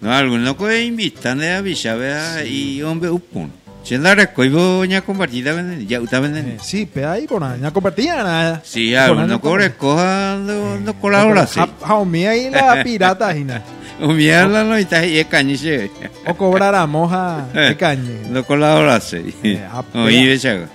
[0.00, 3.52] No, alguno con invitan de a bichar vea y hombre upon.
[3.82, 5.86] Si anda recoibo ña compartida vendendí.
[5.86, 6.56] Ya está vendendí.
[6.62, 8.60] Sí, pero ahí por allá compartía nada.
[8.64, 11.60] Sí, alguno con recoja no colabora sí.
[11.84, 13.64] Jaumí ahí la pirata nada.
[14.02, 15.90] O mierda no ahí es cañiche.
[16.26, 18.22] O cobrar a moja de cañe.
[18.30, 19.34] No colabora sí.
[19.94, 20.68] Oí bichaga.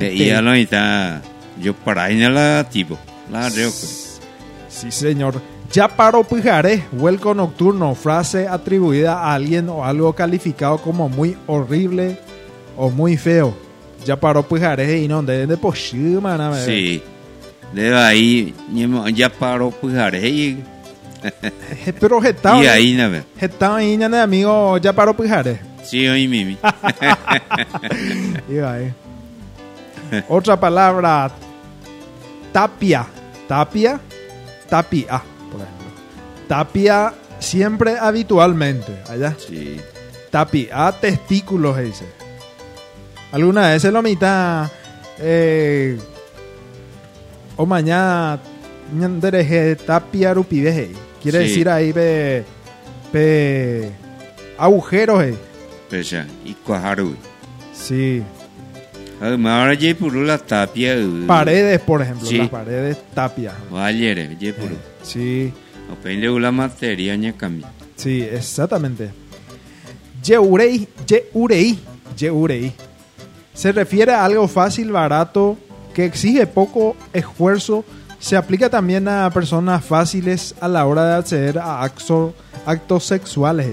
[0.00, 1.22] Y ya no está.
[1.60, 2.98] Yo para ahí no la tipo.
[3.30, 3.70] La reo.
[3.70, 5.40] Sí, señor.
[5.72, 12.18] Ya paro pijaré, vuelco nocturno, frase atribuida a alguien o algo calificado como muy horrible
[12.76, 13.54] o muy feo.
[14.04, 17.02] Ya paró pijaré y no, de de poshima, na, Sí.
[17.72, 18.54] De ahí
[19.14, 20.64] ya paró pujaré y
[21.24, 23.24] Eh, Pero estaba y ahí na ve.
[23.40, 25.58] estaba ahí, ñane, amigo, ya paró pijaré.
[25.82, 26.56] Sí, oí mimi.
[28.48, 28.92] Y ahí.
[30.28, 31.30] Otra palabra,
[32.52, 33.06] tapia.
[33.48, 34.00] Tapia,
[34.68, 35.22] tapia,
[35.52, 35.86] por ejemplo.
[36.48, 39.36] Tapia siempre habitualmente, allá.
[39.38, 39.80] Sí.
[40.30, 42.04] Tapia, testículos, dice.
[43.36, 44.70] Alguna vez se lo mitad.
[45.18, 45.98] Eh,
[47.56, 48.40] o mañana.
[48.98, 50.92] ñandereje tapia rupiveje.
[51.22, 51.48] Quiere Sí.
[51.48, 52.44] decir ahí, pe.
[53.12, 53.90] pe
[54.56, 55.34] agujeros, eh.
[55.90, 56.26] Pecha.
[56.44, 57.14] Y cuajaru.
[57.74, 58.22] Sí.
[59.20, 60.94] Ahora ya puro la tapia.
[60.96, 62.26] uh, Paredes, por ejemplo.
[62.26, 62.38] Sí.
[62.38, 63.52] Las paredes tapia.
[63.74, 64.76] Ayer, ya puro.
[65.02, 65.52] Sí.
[65.92, 67.68] O pende la materia ña cambia.
[67.96, 69.10] Sí, exactamente.
[70.22, 71.78] Yeurei, yeurei,
[72.16, 72.72] yeurei.
[73.56, 75.56] Se refiere a algo fácil, barato,
[75.94, 77.84] que exige poco esfuerzo.
[78.18, 82.32] Se aplica también a personas fáciles a la hora de acceder a acto-
[82.64, 83.66] actos sexuales.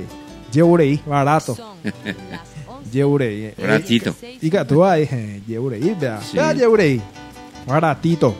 [0.52, 1.56] Yeurei, barato.
[2.92, 3.46] Yeurei.
[3.46, 3.56] eh.
[3.60, 4.16] Baratito.
[4.42, 6.20] Y que tú ahí, eh, yeurei, vea.
[6.22, 6.38] Sí.
[6.38, 7.02] Vea, yeurei.
[7.68, 8.36] Baratito.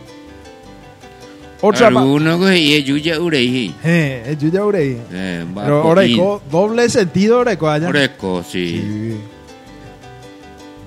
[1.62, 3.74] Otra Alguno que y yuya urei.
[3.84, 4.98] Eh, es yeurei.
[5.12, 7.88] Eh, va Pero oreco, doble sentido oreco allá.
[7.88, 9.16] Oreco, sí.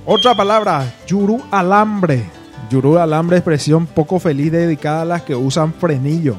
[0.06, 2.24] Otra palabra, yuru alambre.
[2.70, 6.36] Yuru alambre, expresión poco feliz dedicada a las que usan frenillo.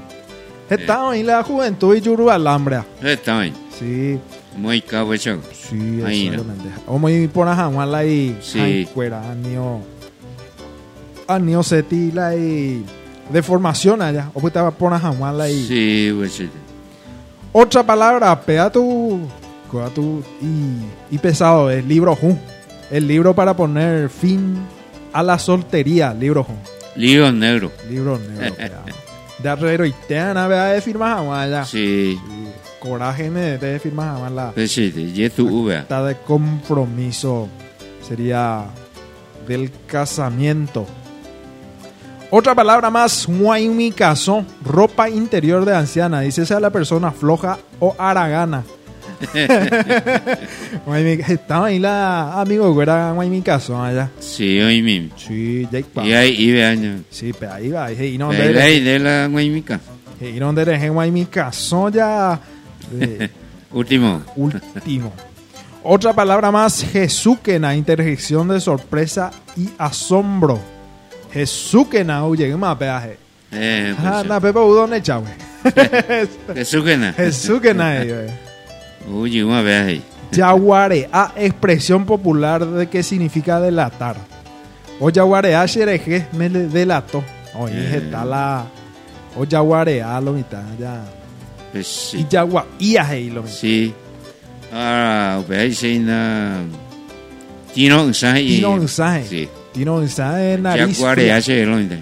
[0.69, 2.79] Está ahí la juventud y yuru alambre.
[3.01, 3.53] Está bien.
[3.77, 4.19] Sí,
[4.57, 5.39] Muy cabo hecho.
[5.53, 6.69] sí, Ahí exactamente.
[6.87, 8.87] O muy por jamala y Sí.
[8.93, 9.79] fuera, anio.
[11.27, 12.83] Anio setila y
[13.31, 14.31] de formación allá.
[14.33, 15.65] O pues te va a poner jamás ahí.
[15.67, 16.41] Sí, pues.
[17.51, 18.39] Otra palabra,
[19.69, 22.39] coa tu y, y pesado, es libro Jun.
[22.89, 24.57] El libro para poner fin
[25.13, 26.45] a la soltería, libro.
[26.95, 27.71] Libro negro.
[27.89, 28.55] Libro negro.
[29.39, 31.65] De arrero y te van a ver de firmas jamás allá.
[31.65, 32.17] Sí.
[32.79, 34.91] Coraje me de firmas jamás la Pues sí,
[35.43, 35.79] uva.
[35.79, 37.47] acta de compromiso
[38.07, 38.65] sería
[39.47, 40.85] del casamiento.
[42.29, 43.27] Otra palabra más,
[43.75, 46.21] mi caso, ropa interior de anciana.
[46.21, 48.63] Dice esa la persona floja o aragana.
[51.27, 54.09] Estaba ahí la amigo que era mi caso allá.
[54.19, 55.15] Sí, hoy mismo.
[55.17, 56.99] Sí, Jake Y ahí, y ve año.
[57.09, 57.91] Sí, pero ahí va.
[57.91, 59.79] Y no, Ahí ahí de la guaymica.
[60.21, 62.39] y no deje mi caso ya.
[62.99, 63.29] eh,
[63.71, 64.23] Último.
[64.35, 65.13] último.
[65.83, 70.59] Otra palabra más, Jesúquena, interjección de sorpresa y asombro.
[71.31, 73.17] Jesúquena, oye, ¿qué más peaje?
[73.51, 75.33] Eh, pues, Ah, na, Pepe Udon echa, güey.
[76.55, 78.46] Jesúquena, eh, güey.
[79.11, 80.03] Uy, una vez ahí.
[80.31, 84.17] Yaguarea, expresión popular de que significa delatar.
[84.99, 87.23] O yaguarea, xereje, me delató.
[87.55, 87.97] Oye, Eh.
[88.03, 88.65] está la.
[89.37, 91.03] O yaguarea, lo mitad, ya.
[91.71, 92.17] Pues sí.
[92.19, 93.55] Y yaguaía, hey, lo mitad.
[93.55, 93.93] Sí.
[94.71, 96.61] Ahora, ve ahí na.
[97.73, 98.55] Tino Unsa y.
[98.57, 99.25] Tino Unsa, eh.
[99.29, 99.49] Sí.
[99.71, 100.97] Tino Unsa es Ya nariz.
[101.13, 101.35] fría.
[101.37, 101.95] hace el onda.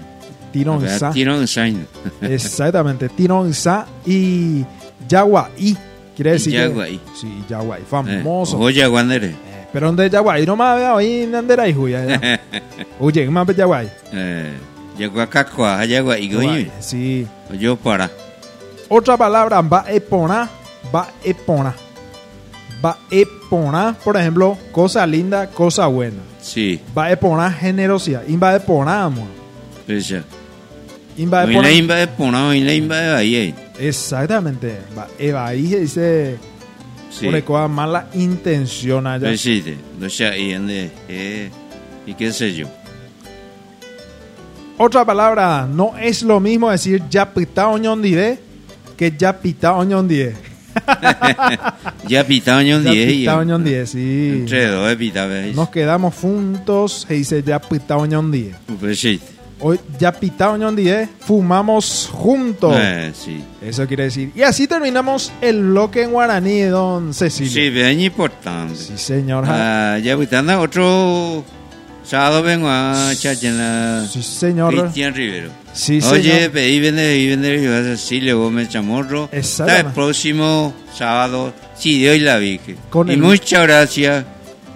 [0.52, 1.10] Tino Unsa.
[1.12, 1.36] Tino.
[2.22, 4.64] Exactamente, Tinonza y
[5.06, 5.76] Yaguaí.
[6.16, 7.00] Quiere decir que- Yaguaí.
[7.14, 8.58] Sí, Yaguaí, famoso.
[8.58, 9.34] Oye, Guandere.
[9.72, 12.40] Pero donde Yaguaí no más veo ahí en Andera y Juya.
[12.98, 13.88] Oye, más de Yaguaí.
[14.12, 14.52] Eh,
[14.98, 16.70] llegó a Cacua, allá gua y goyi.
[16.80, 17.26] Sí.
[17.58, 18.10] Yo para.
[18.88, 20.48] Otra palabra, va epona,
[20.94, 21.74] va epona.
[22.84, 26.18] Va epona, por ejemplo, cosa linda, cosa buena.
[26.40, 28.22] Sí, Va epona, generosidad.
[28.28, 29.26] Inva epona, amor.
[29.86, 30.22] pues ya.
[31.18, 31.68] Inva Hoy epona.
[31.68, 33.54] la imba de Pona, imba de ahí.
[33.78, 34.78] Exactamente.
[34.96, 36.36] Va, Eva ahí dice.
[37.10, 37.28] Sí.
[37.46, 39.30] Por mala intención allá.
[39.98, 40.90] No sé, ahí ande.
[41.08, 41.50] Eh,
[42.06, 42.68] y qué sé yo.
[44.78, 48.38] Otra palabra, no es lo mismo decir ya pita oñondide
[48.96, 50.34] que ya pita oñondide.
[52.08, 53.16] Ya pitado año Ya 10 y.
[53.20, 54.30] pita oñondide, sí.
[54.32, 55.56] Entre dos pita, ¿veis?
[55.56, 58.54] Nos quedamos juntos, se dice ya pita oñondide.
[58.78, 59.20] Pues sí.
[59.58, 62.74] Hoy ya pita oñondide, fumamos juntos.
[62.78, 63.42] Eh, sí.
[63.62, 64.30] Eso quiere decir.
[64.34, 67.52] Y así terminamos el bloque en guaraní, don Cecilio.
[67.52, 68.76] Sí, bien importante.
[68.76, 69.44] Sí, señor.
[69.46, 71.42] Ah, ya pitando otro
[72.04, 74.06] sábado vengo a Chachena.
[74.06, 74.78] Sí, señor.
[74.78, 75.50] Cristian Rivero.
[75.72, 79.28] Sí, Oye, pedí vender y vender y vas a Cecilio Gómez Chamorro.
[79.32, 82.76] Hasta el próximo sábado, si Dios la Virgen.
[82.90, 84.24] Con y el- muchas gracias.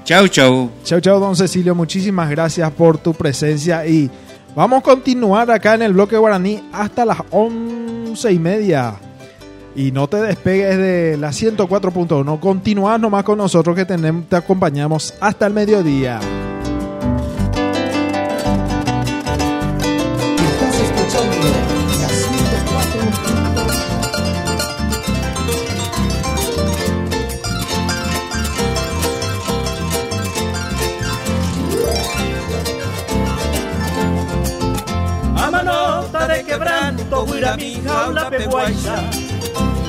[0.05, 0.71] Chau, chau.
[0.85, 1.75] Chau, chau, don Cecilio.
[1.75, 3.87] Muchísimas gracias por tu presencia.
[3.87, 4.11] Y
[4.55, 8.95] vamos a continuar acá en el bloque guaraní hasta las once y media.
[9.75, 12.41] Y no te despegues de la 104.1.
[12.41, 16.21] Continúa nomás con nosotros que te acompañamos hasta el mediodía.
[37.51, 38.95] Huira mi jaula peguaisa,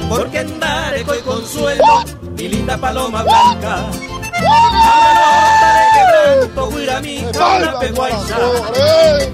[0.10, 2.04] porque andaré coi consuelo,
[2.38, 3.86] mi linda paloma blanca.
[4.34, 8.38] A manota de quebranto, huira mi jaula peguaisa,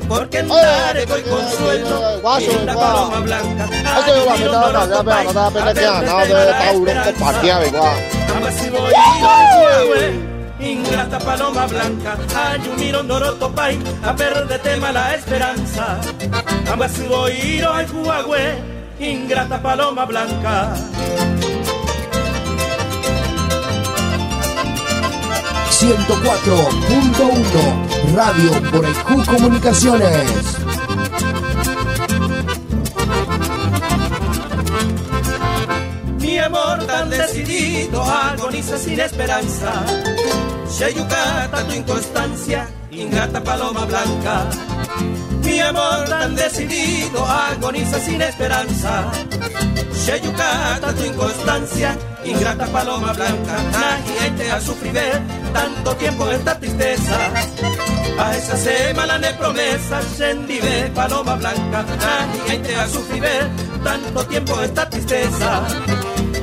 [0.08, 3.66] porque andaré coi consuelo, mi linda paloma blanca.
[3.98, 7.98] Eso es lo que estaba acá, pero no estaba pendejeando, no de Tauro, compartía, igual.
[8.36, 16.00] Ama si voy a Ingrata paloma blanca, ayumiro noroto pai, a perderte mala esperanza.
[16.72, 18.58] Ama si voy a Huawei,
[19.00, 20.74] ingrata paloma blanca.
[25.78, 30.58] ...104.1 Radio Boraicú Comunicaciones.
[36.20, 39.86] Mi amor tan decidido agoniza sin esperanza.
[40.70, 44.50] Sheyukata tu inconstancia, ingrata paloma blanca.
[45.44, 49.12] Mi amor tan decidido agoniza sin esperanza.
[50.06, 53.56] Sheyukata tu inconstancia, ingrata paloma blanca.
[53.72, 55.02] Nadie te ha sufrido
[55.54, 57.18] tanto tiempo esta tristeza.
[58.20, 61.86] A esa semana de promesas, Shendive, paloma blanca.
[61.98, 63.28] Nadie te ha sufrido
[63.84, 65.66] tanto tiempo esta tristeza.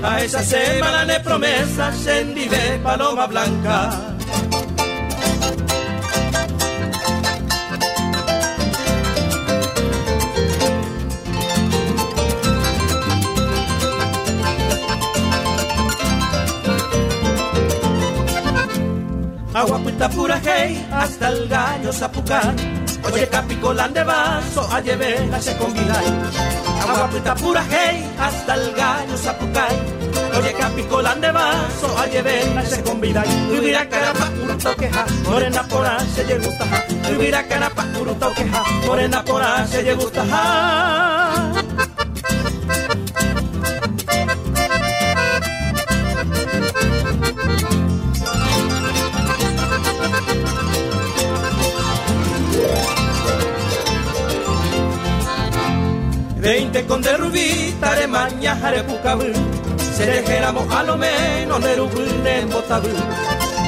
[0.02, 4.13] A esa semana de promesas, Shendive, paloma blanca.
[19.54, 22.56] Aguapuita pura hey, hasta el gallo zapucay.
[23.12, 24.82] Oye, capicolán de vaso, a
[25.40, 26.06] se convidai.
[26.82, 29.76] Aguapuita pura hey, hasta el gallo zapucay.
[30.36, 33.28] Oye, capicolán de vaso, a llevar se convidai.
[33.56, 36.64] Ubira carapa, uruto queja, morena pora, se lle gusta.
[37.16, 40.24] Ubira carapa, uruto queja, morena pora, se lle gusta
[56.44, 59.24] Veinte con de rubí, tare maña, jare pucabú.
[59.96, 62.90] Se dejéramos a lo menos de rubí en botabú.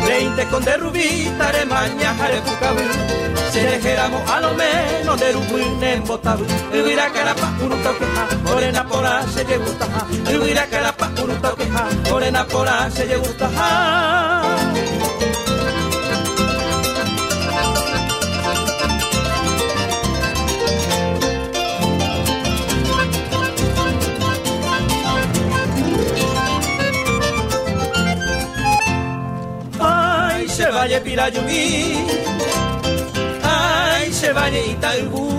[0.06, 2.82] Veinte con de rubí, tare maña, jare pucabú.
[3.50, 6.44] Se dejéramos a lo menos de rubí en botabú.
[6.70, 10.36] Ubira carapa, uno toqueja, morena pora, se lle gusta ja.
[10.36, 13.48] Ubira carapa, uno toqueja, morena pora, se lle gusta
[30.66, 31.94] se vaya Pirayumí,
[33.44, 35.30] ay, se vaya Itaibú,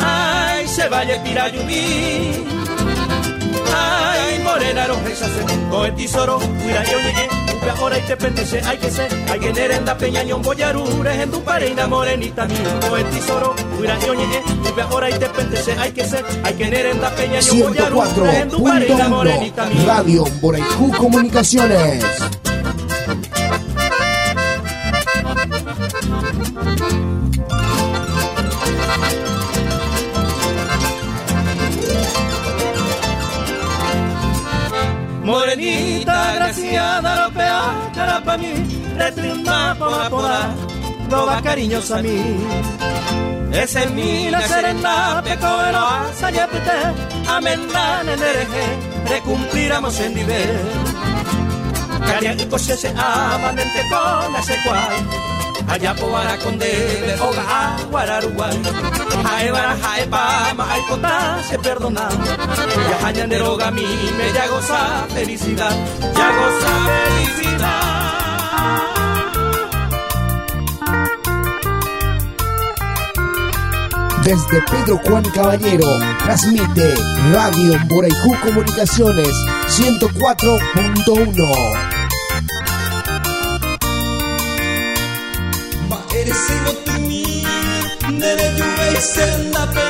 [0.00, 2.44] ay, se vaya Pirayumí,
[3.72, 7.28] ay, morena roja se con el tesoro, cuida yo llegué,
[7.78, 11.86] ahora y te pentese, hay que ser, hay que nerenda peñañón boyarures en tu pareina
[11.86, 12.48] morenita
[12.88, 14.42] con el tesoro, cuida yo llegué,
[14.82, 19.08] ahora y te pentese, hay que ser, hay que nerenda peñañón boyarures en tu pareina
[19.08, 19.94] morenita 104.1 mía.
[19.94, 22.04] Radio Boraijú Comunicaciones.
[35.24, 38.52] Morenita graciada, europea, cara mí,
[38.98, 40.54] retrima por poda,
[41.10, 42.36] roba cariños a mí.
[43.50, 46.78] Ese es mi la serena, pecoero, asayapete,
[47.26, 48.64] amendan en ereje,
[49.08, 50.60] recumpliramos en nivel.
[52.06, 54.56] Caria y coche se aman en tecona se
[55.68, 58.62] allá po ara con debe, oga a guararuguay.
[59.24, 62.08] Jae bara, jae pama, ay cota, se perdona.
[62.90, 63.86] Ya hayan deroga a mí,
[64.16, 65.76] me ya goza felicidad,
[66.16, 67.80] ya goza felicidad.
[74.24, 75.90] Desde Pedro Juan Caballero,
[76.24, 76.94] transmite
[77.34, 79.34] Radio Boraijú Comunicaciones
[79.68, 81.93] 104.1.
[86.24, 87.44] Maeresigo tumi,
[88.18, 89.88] nere juve sendape,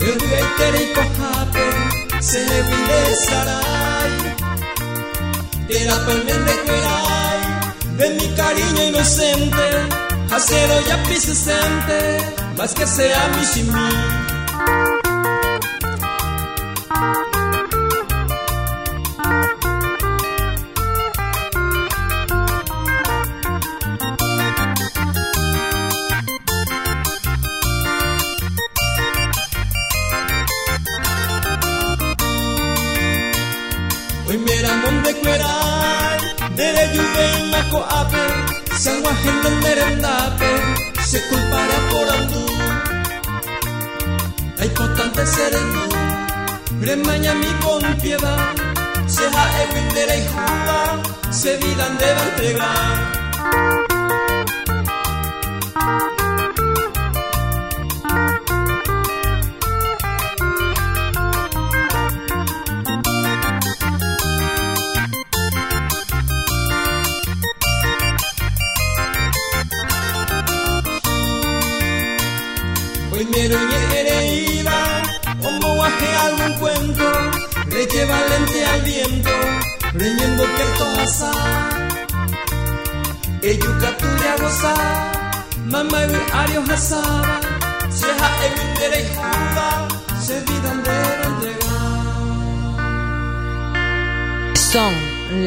[0.00, 1.66] juve tere kohape,
[2.22, 4.12] se winde sarai.
[5.68, 7.40] Era pelmende cuerai,
[7.98, 9.66] de mi cariño inocente,
[10.34, 11.98] acero ya pisesente,
[12.56, 13.70] más que sea mi sin
[50.16, 53.85] y juga, se vidan deba entregar.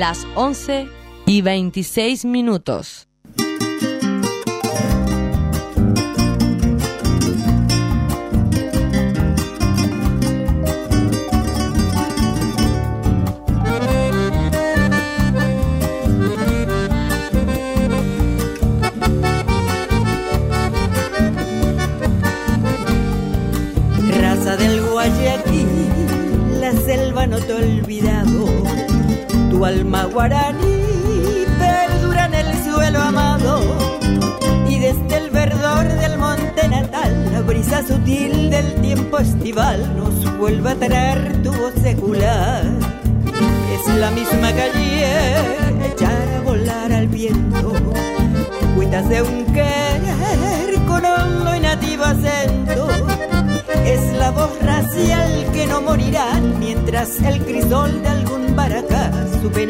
[0.09, 0.87] Las 11
[1.27, 2.98] y 26 minutos.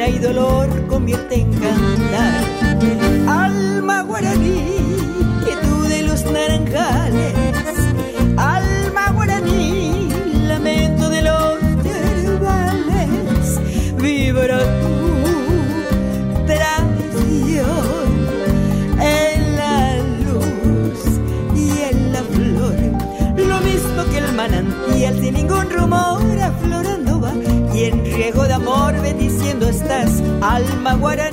[0.10, 1.49] y dolor convierten
[30.70, 31.29] My Maguara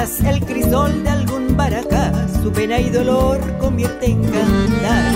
[0.00, 2.10] el crisol de algún baracá,
[2.42, 5.14] su pena y dolor convierte en cantar.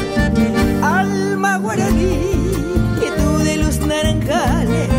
[0.82, 2.20] Alma guaraní,
[3.00, 4.90] que tú de los naranjales,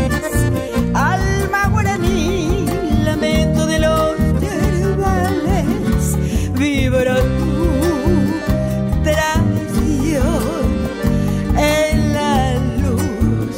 [0.92, 2.66] alma guaraní,
[3.04, 6.16] lamento de los yerbales,
[6.58, 10.66] vibra tu traición
[11.56, 13.56] en la luz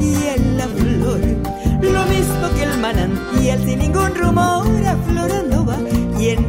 [0.00, 1.20] y en la flor,
[1.82, 4.63] lo mismo que el manantial sin ningún rumor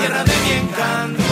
[0.00, 1.22] tierra de mi encanto.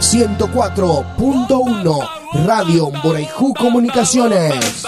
[0.00, 2.08] 104.1
[2.46, 4.84] Radio Borajú Comunicaciones.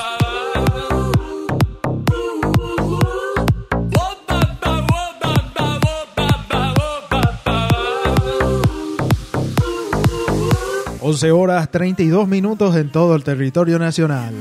[11.02, 14.35] Once horas 32 minutos en todo el territorio nacional.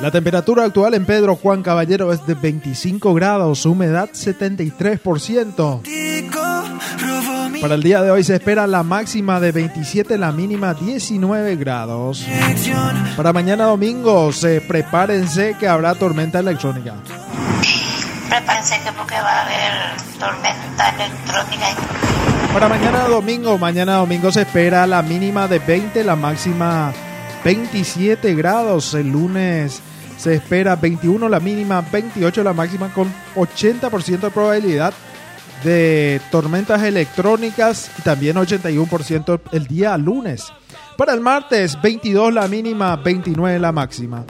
[0.00, 5.82] La temperatura actual en Pedro Juan Caballero es de 25 grados, humedad 73%.
[7.60, 12.24] Para el día de hoy se espera la máxima de 27, la mínima 19 grados.
[13.16, 16.94] Para mañana domingo, se prepárense que habrá tormenta electrónica.
[18.28, 21.66] Prepárense que porque va a haber tormenta electrónica.
[22.52, 26.92] Para mañana domingo, mañana domingo se espera la mínima de 20, la máxima
[27.44, 28.94] 27 grados.
[28.94, 29.80] El lunes
[30.16, 34.94] se espera 21 la mínima, 28 la máxima con 80% de probabilidad
[35.64, 40.52] de tormentas electrónicas y también 81% el día lunes.
[40.96, 44.24] Para el martes 22 la mínima, 29 la máxima.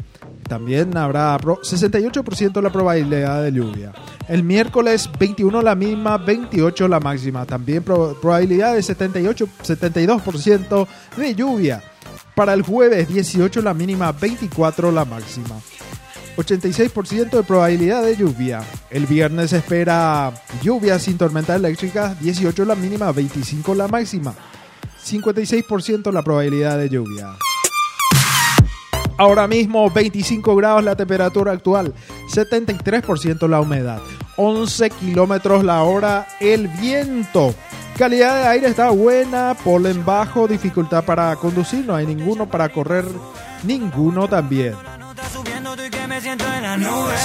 [0.49, 3.93] También habrá 68% la probabilidad de lluvia.
[4.29, 7.45] El miércoles 21 la mínima, 28 la máxima.
[7.45, 10.87] También probabilidad de 78, 72%
[11.17, 11.83] de lluvia.
[12.35, 15.61] Para el jueves 18 la mínima, 24 la máxima.
[16.37, 18.63] 86% de probabilidad de lluvia.
[18.91, 20.33] El viernes se espera
[20.63, 24.35] lluvia sin tormenta eléctrica, 18 la mínima, 25 la máxima.
[25.05, 27.35] 56% la probabilidad de lluvia.
[29.17, 31.93] Ahora mismo 25 grados la temperatura actual,
[32.33, 34.01] 73% la humedad,
[34.37, 37.53] 11 kilómetros la hora el viento.
[37.99, 43.05] Calidad de aire está buena, polen bajo, dificultad para conducir, no hay ninguno para correr,
[43.65, 44.75] ninguno también.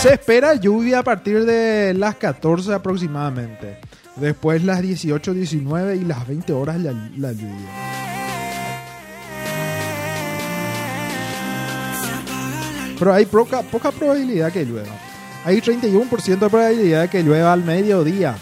[0.02, 3.78] Se espera lluvia a partir de las 14 aproximadamente.
[4.16, 6.92] Después las 18, 19 y las 20 horas la,
[7.34, 7.70] lluvia.
[12.98, 14.96] Pero hay poca, poca probabilidad que llueva.
[15.46, 18.36] Hay 31% de probabilidad de que llueva al mediodía.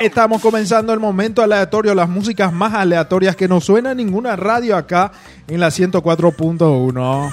[0.00, 4.74] Estamos comenzando el momento aleatorio, las músicas más aleatorias que no suena en ninguna radio
[4.74, 5.12] acá
[5.46, 7.32] en la 104.1.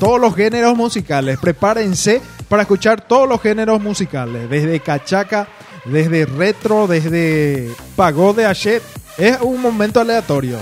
[0.00, 5.48] Todos los géneros musicales, prepárense para escuchar todos los géneros musicales, desde cachaca,
[5.84, 8.80] desde retro, desde pagode a shit.
[9.18, 10.56] Es un momento aleatorio.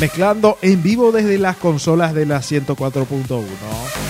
[0.00, 4.03] Mezclando en vivo desde las consolas de la 104.1.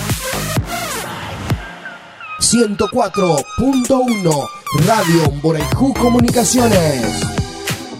[2.45, 4.49] 104.1
[4.85, 7.01] Radio Borejú Comunicaciones.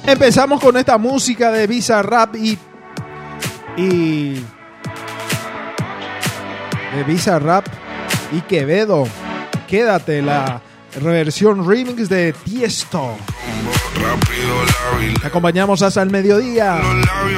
[0.05, 2.55] Empezamos con esta música de Visa Rap y.
[3.75, 4.35] y.
[6.95, 7.65] de Visa Rap
[8.31, 9.07] y Quevedo.
[9.67, 10.61] Quédate la
[11.01, 13.17] reversión remix de Tiesto.
[15.21, 16.81] Te acompañamos hasta el mediodía.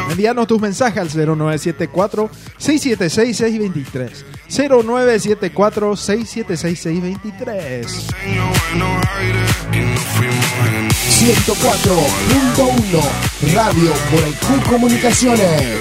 [0.10, 4.26] Envíanos tus mensajes al 0974 676 623.
[4.50, 8.08] 0974 676 623.
[11.18, 13.02] 104.1
[13.54, 15.78] Radio Borejú Comunicaciones.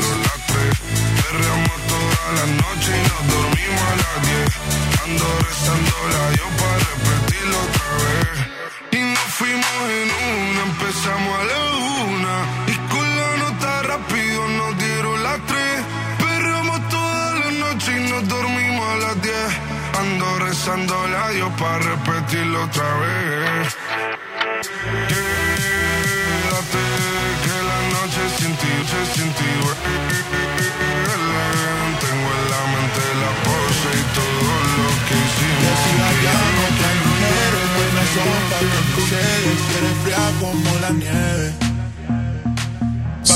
[11.06, 11.58] Empezamos a la
[12.04, 12.34] una.
[12.66, 15.84] Y con la nota rápido nos dieron las tres.
[16.18, 19.50] Perramos toda la noche y nos dormimos a las diez.
[20.00, 23.76] Ando rezando a Dios para repetirlo otra vez.
[25.08, 26.84] Quédate,
[27.44, 29.50] que la noche sin ti, noche sin ti.
[32.00, 35.78] Tengo en la mente la pose y todo lo que hicimos.
[37.46, 38.85] Eres fría como la nieve.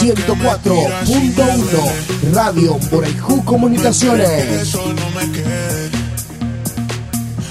[0.01, 4.31] 104.1 Radio Borejú Comunicaciones.
[4.63, 5.91] Eso no me quede.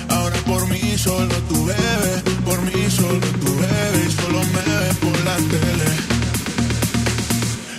[0.09, 4.95] Ahora por mí solo tú bebes, por mí solo tú bebes y solo me ves
[4.97, 5.85] por la tele.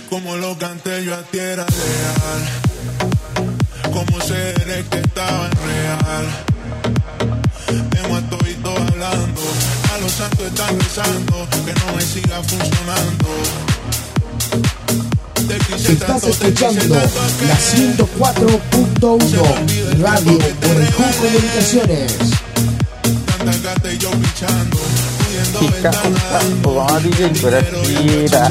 [0.09, 2.47] Como lo canté yo a ti era real.
[3.91, 6.27] Como seré que estaba en real.
[7.89, 9.41] Tengo a todito hablando,
[10.01, 13.27] los santos están rezando, que no me siga funcionando.
[15.47, 22.17] Te quise Estás tanto, te quise escuchando tanto que la 104.1 Radio Borejú Comunicaciones.
[23.37, 24.79] tanta gata y yo pichando,
[25.19, 25.91] pudiendo Chica,
[26.63, 28.43] vamos a DJ Cualquiera.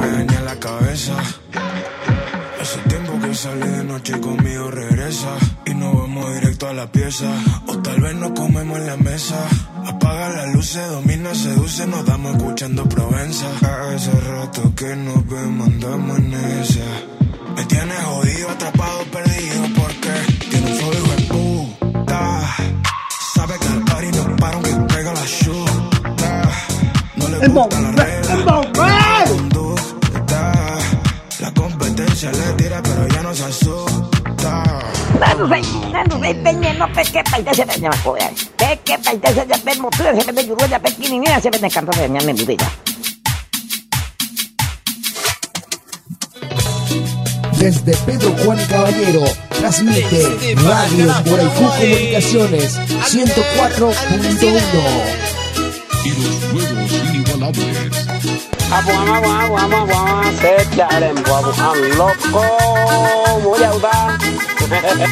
[0.00, 1.14] me daña la cabeza.
[2.60, 2.78] Ese
[3.34, 5.36] sale de noche y conmigo regresa.
[5.76, 7.26] Nos vamos directo a la pieza.
[7.66, 9.36] O tal vez nos comemos en la mesa.
[9.86, 13.46] Apaga las luces, domina, seduce, nos damos escuchando Provenza.
[13.94, 16.80] Hace rato que nos vemos, andamos en esa.
[17.54, 20.10] Me tienes jodido, atrapado, perdido, porque
[20.50, 22.56] tiene un flow hijo de puta.
[23.34, 26.42] Sabe que al party no para aunque pega la chuta.
[27.16, 28.36] No le gusta la regla.
[31.40, 34.62] La competencia le tira, pero ya no se asusta.
[35.14, 35.62] Nanu sai,
[35.92, 38.30] nanu sai penye no peke paita se penye makoya.
[38.58, 41.92] Peke paita se ya pen motura se penye yuru ya peki ni se penye canto
[41.92, 42.66] se nyame budita.
[47.58, 53.92] Desde Pedro Juan Caballero, transmite Radio Boraicú Comunicaciones 104.1.
[56.04, 58.55] Y los inigualables.
[58.72, 62.44] Abu ama abu abu ama abu ama se charen bu abu am loco
[63.42, 63.94] muy auda.
[65.00, 65.08] Ya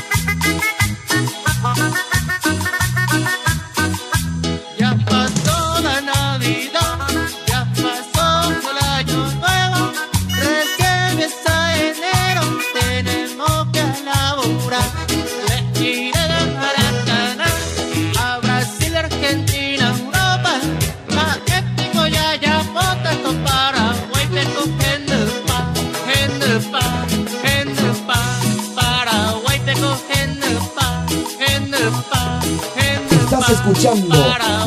[33.65, 34.15] escuchando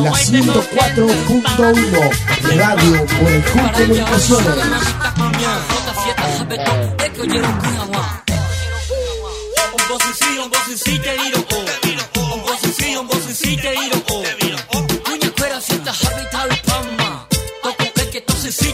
[0.01, 4.57] la 104.1 Radio Boraicú Comunicaciones.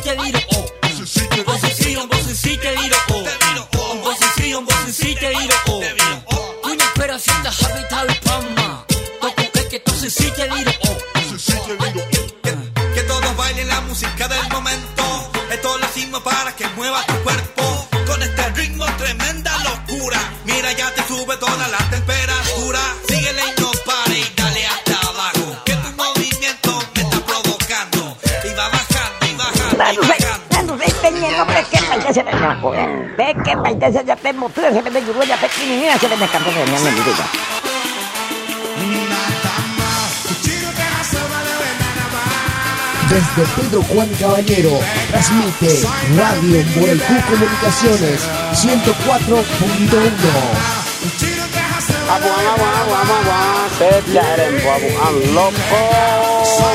[0.04, 0.43] Que
[32.44, 32.86] makoya.
[33.18, 36.52] Peke paita se ya pen motura se penye yuru ya peki ni se penye canto
[36.52, 37.26] se nyame budita.
[43.10, 44.80] Desde Pedro Juan Caballero,
[45.12, 45.72] transmite
[46.18, 48.20] Radio Boraicú Comunicaciones
[48.54, 50.74] 104.1.
[52.14, 53.20] Abu ama ama ama
[53.78, 55.82] se charen bu abu am loco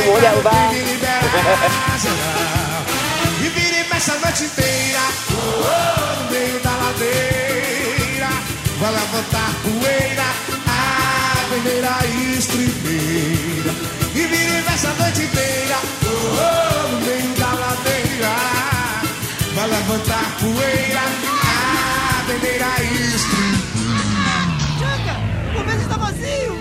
[0.07, 0.57] muy auda.
[5.59, 8.31] Oh, No meio da ladeira
[8.81, 10.29] Vai levantar poeira
[10.67, 10.69] A
[11.51, 11.95] primeira
[12.39, 13.73] estribeira
[14.15, 18.35] E vira e mexe a noite inteira oh, No meio da ladeira
[19.55, 21.05] Vai levantar poeira
[21.43, 21.45] A
[22.27, 23.59] primeira estribeira
[24.79, 25.15] Chega,
[25.61, 26.55] o mês está vazio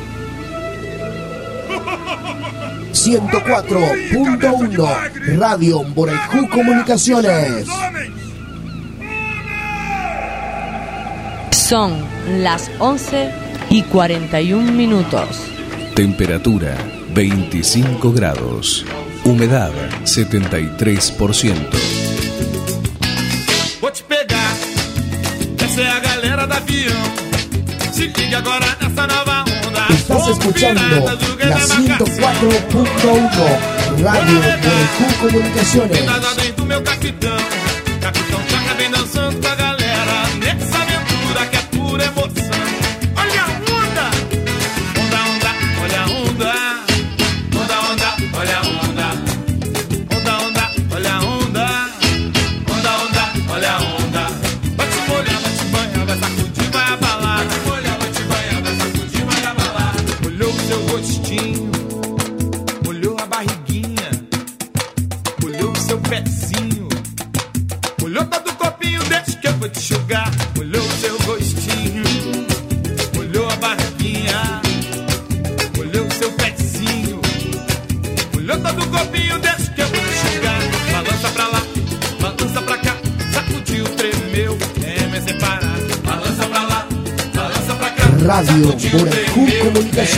[2.93, 7.67] 104.1 Radio Boraicú Comunicaciones.
[11.67, 11.91] Son
[12.43, 13.29] las 11
[13.69, 15.27] y 41 minutos.
[15.97, 16.77] Temperatura
[17.13, 18.85] 25 grados.
[19.25, 19.73] Humedad
[20.05, 21.53] 73%.
[23.81, 24.55] Vou te pegar,
[25.61, 26.95] essa é a galera da avião.
[27.91, 29.87] Se agora nessa nova onda.
[29.93, 30.79] Estás escuchando
[31.49, 34.41] la 104.1 Radio
[35.19, 36.05] Comunicaciones.
[36.05, 37.35] Nada além do meu capitão.
[37.35, 37.66] Capitão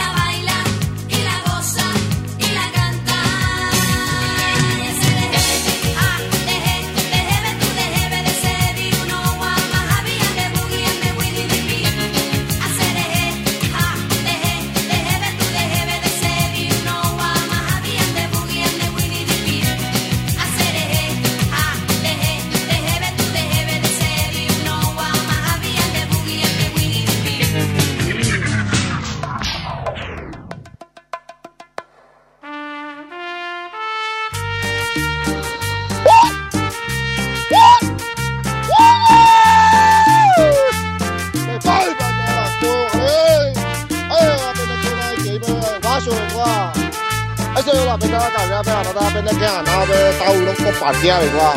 [47.55, 51.49] အဲ့ဆိုလာပင်တာကလည်းပဲအနာပဲနဲ့ကဲအနာပဲတောက်လုံးကပါကြရကွာ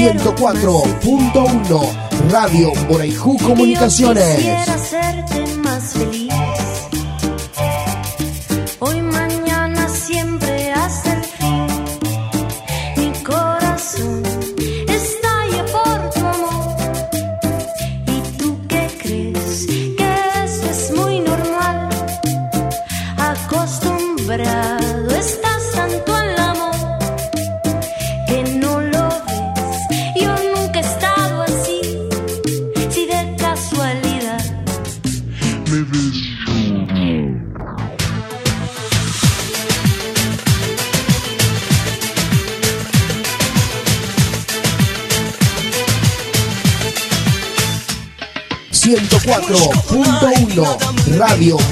[0.00, 5.49] 104.1 Radio Moraiju Comunicaciones.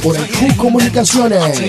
[0.02, 1.60] por el Comunicaciones.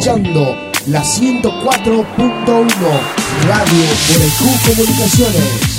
[0.00, 0.56] escuchando
[0.86, 2.06] la 104.1
[3.46, 5.69] Radio Borecú Comunicaciones.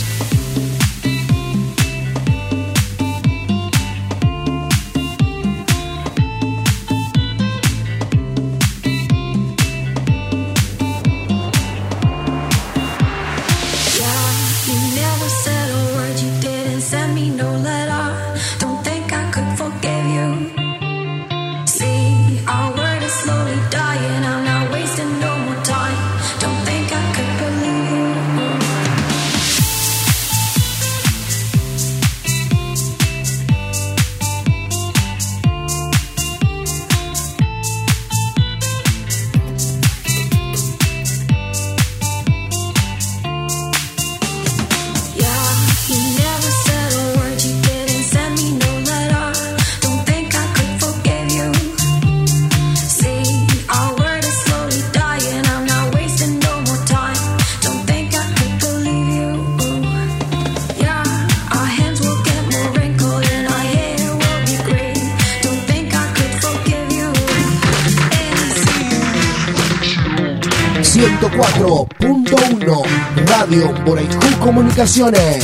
[75.01, 75.40] canciones.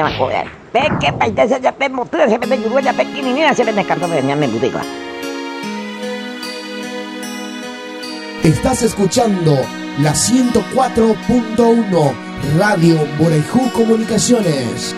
[0.00, 0.48] nya makoyan.
[0.72, 4.32] Peke paite saja pe motor sampai pe juga sampai kini ini sampai naik kantor nya
[4.32, 4.80] me butika.
[8.40, 9.60] Estás escuchando
[10.00, 11.20] la 104.1
[12.56, 14.96] Radio Borejú Comunicaciones.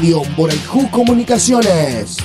[0.00, 2.16] Radio Boraijú Comunicaciones.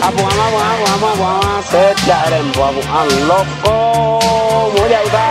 [0.00, 5.26] Abu ama abu ama ama abu ama se charem bu abu an loco muy va.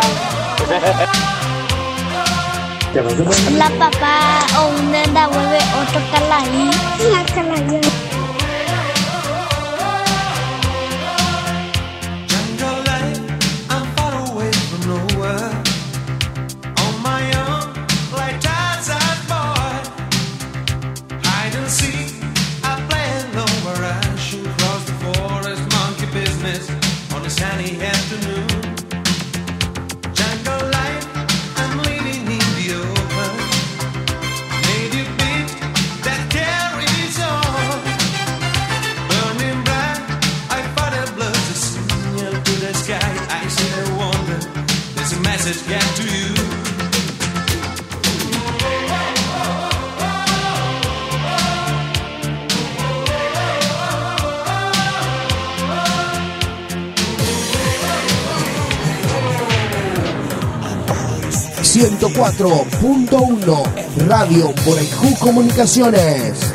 [3.55, 4.15] La papá
[4.59, 6.72] o un nenda vuelve otro calaí.
[7.14, 8.06] La calaí.
[64.06, 66.47] Radio Boraijú Comunicaciones.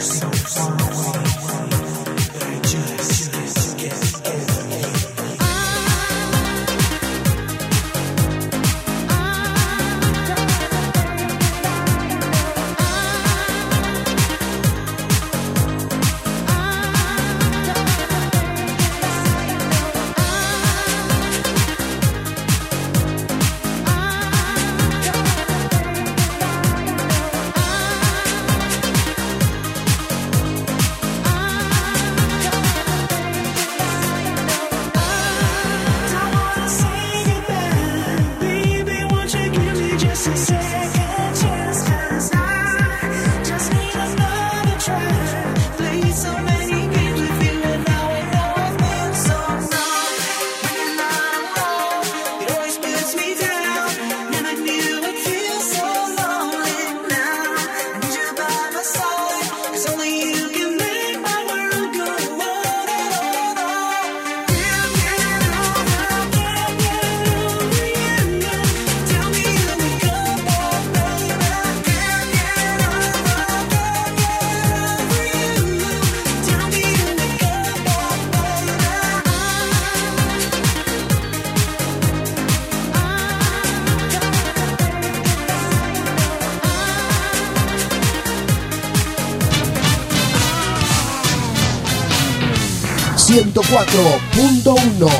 [93.86, 95.10] 104.1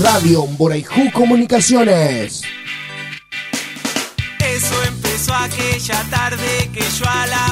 [0.00, 2.42] Radio Mboraiju Comunicaciones.
[4.38, 7.51] Eso empezó aquella tarde que yo a la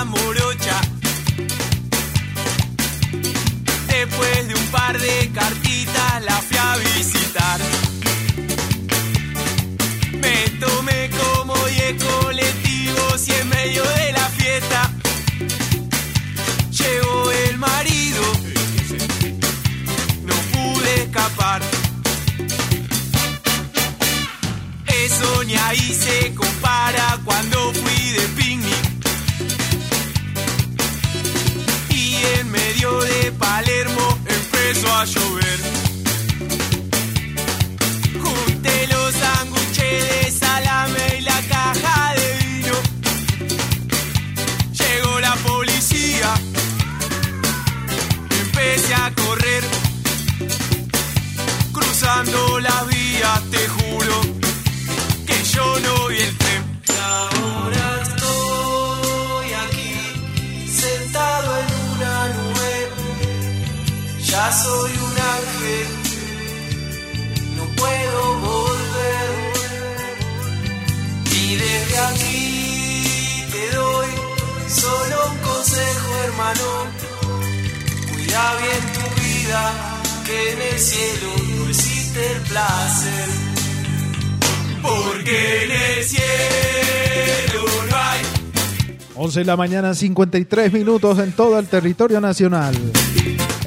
[89.51, 92.72] la mañana, 53 minutos en todo el territorio nacional.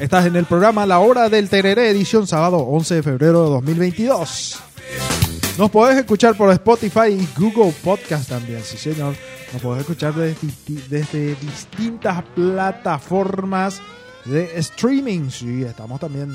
[0.00, 4.60] Estás en el programa La Hora del Tereré, edición sábado 11 de febrero de 2022.
[5.58, 9.14] Nos podés escuchar por Spotify y Google Podcast también, sí señor.
[9.52, 13.82] Nos podés escuchar desde, distintas plataformas
[14.24, 15.28] de streaming.
[15.28, 16.34] Sí, estamos también.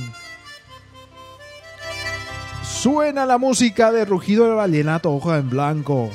[2.64, 6.12] Suena la música de Rugido del Vallenato, Hoja en Blanco.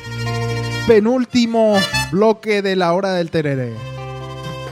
[0.86, 1.76] Penúltimo
[2.14, 3.72] bloque de la hora del tereré.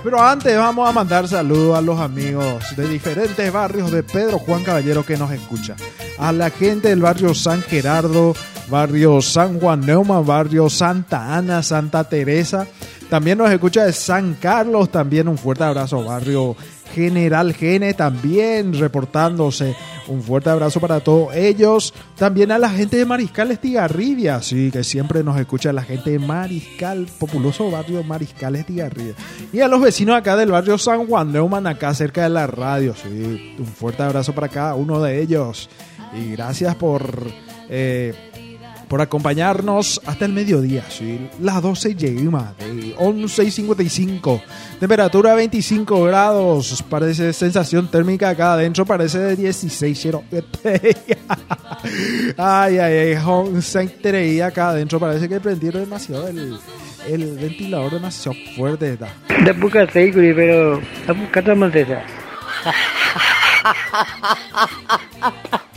[0.04, 4.62] Pero antes vamos a mandar saludos a los amigos de diferentes barrios de Pedro Juan
[4.62, 5.74] Caballero que nos escucha.
[6.18, 8.34] A la gente del barrio San Gerardo,
[8.68, 12.66] barrio San Juan Neumann, barrio Santa Ana, Santa Teresa.
[13.10, 16.56] También nos escucha de San Carlos, también un fuerte abrazo, barrio
[16.92, 19.74] General Gene, también reportándose.
[20.08, 21.94] Un fuerte abrazo para todos ellos.
[22.16, 26.18] También a la gente de Mariscal Estigarribia, sí, que siempre nos escucha la gente de
[26.18, 29.14] Mariscal, populoso barrio Mariscal Estigarribia.
[29.52, 32.94] Y a los vecinos acá del barrio San Juan Neumann, acá cerca de la radio,
[32.94, 33.56] sí.
[33.58, 35.68] Un fuerte abrazo para cada uno de ellos.
[36.14, 37.26] Y gracias por...
[37.68, 38.31] eh,
[38.92, 40.84] por acompañarnos hasta el mediodía.
[40.90, 41.26] ¿sí?
[41.40, 44.42] Las 12 llega de 11 y 55.
[44.78, 46.84] Temperatura 25 grados.
[46.90, 48.84] Parece sensación térmica acá adentro.
[48.84, 50.08] Parece de 16.
[52.36, 53.16] ay, ay, ay.
[53.24, 55.00] 11 acá adentro.
[55.00, 56.58] Parece que prendieron demasiado el,
[57.08, 58.92] el ventilador demasiado fuerte.
[58.92, 59.08] Está.
[59.42, 60.82] Da guri pero
[61.32, 62.02] kata maltesa.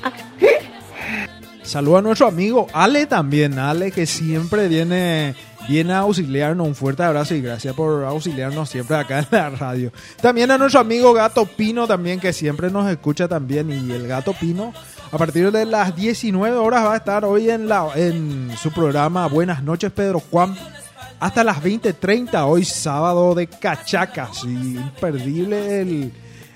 [1.66, 5.36] Saludo a nuestro amigo Ale también, Ale que siempre viene,
[5.68, 6.68] viene a auxiliarnos.
[6.68, 9.92] Un fuerte abrazo y gracias por auxiliarnos siempre acá en la radio.
[10.22, 13.72] También a nuestro amigo Gato Pino también que siempre nos escucha también.
[13.72, 14.74] Y el Gato Pino
[15.12, 19.28] a partir de las 19 horas va a estar hoy en, la, en su programa
[19.28, 20.56] Buenas noches Pedro Juan.
[21.20, 24.44] Hasta las 20.30 hoy sábado de Cachacas.
[24.44, 26.14] Imperdible el,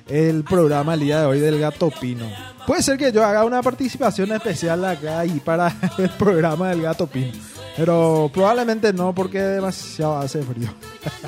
[0.09, 2.25] el programa el día de hoy del Gato Pino.
[2.65, 7.07] Puede ser que yo haga una participación especial acá y para el programa del Gato
[7.07, 7.31] Pino.
[7.77, 10.67] Pero probablemente no porque demasiado hace frío.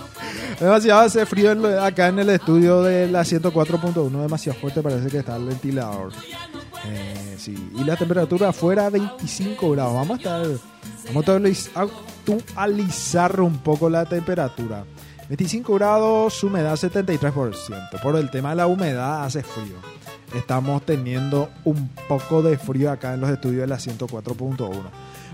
[0.60, 1.52] demasiado hace frío
[1.82, 4.10] acá en el estudio de la 104.1.
[4.22, 6.12] Demasiado fuerte parece que está el ventilador.
[6.88, 7.72] Eh, sí.
[7.80, 9.94] Y la temperatura afuera 25 grados.
[9.94, 10.46] Vamos a estar...
[11.08, 14.84] Vamos a actualiz- actualizar un poco la temperatura.
[15.32, 18.02] 25 grados, humedad 73%.
[18.02, 19.78] Por el tema de la humedad hace frío.
[20.36, 24.82] Estamos teniendo un poco de frío acá en los estudios de la 104.1.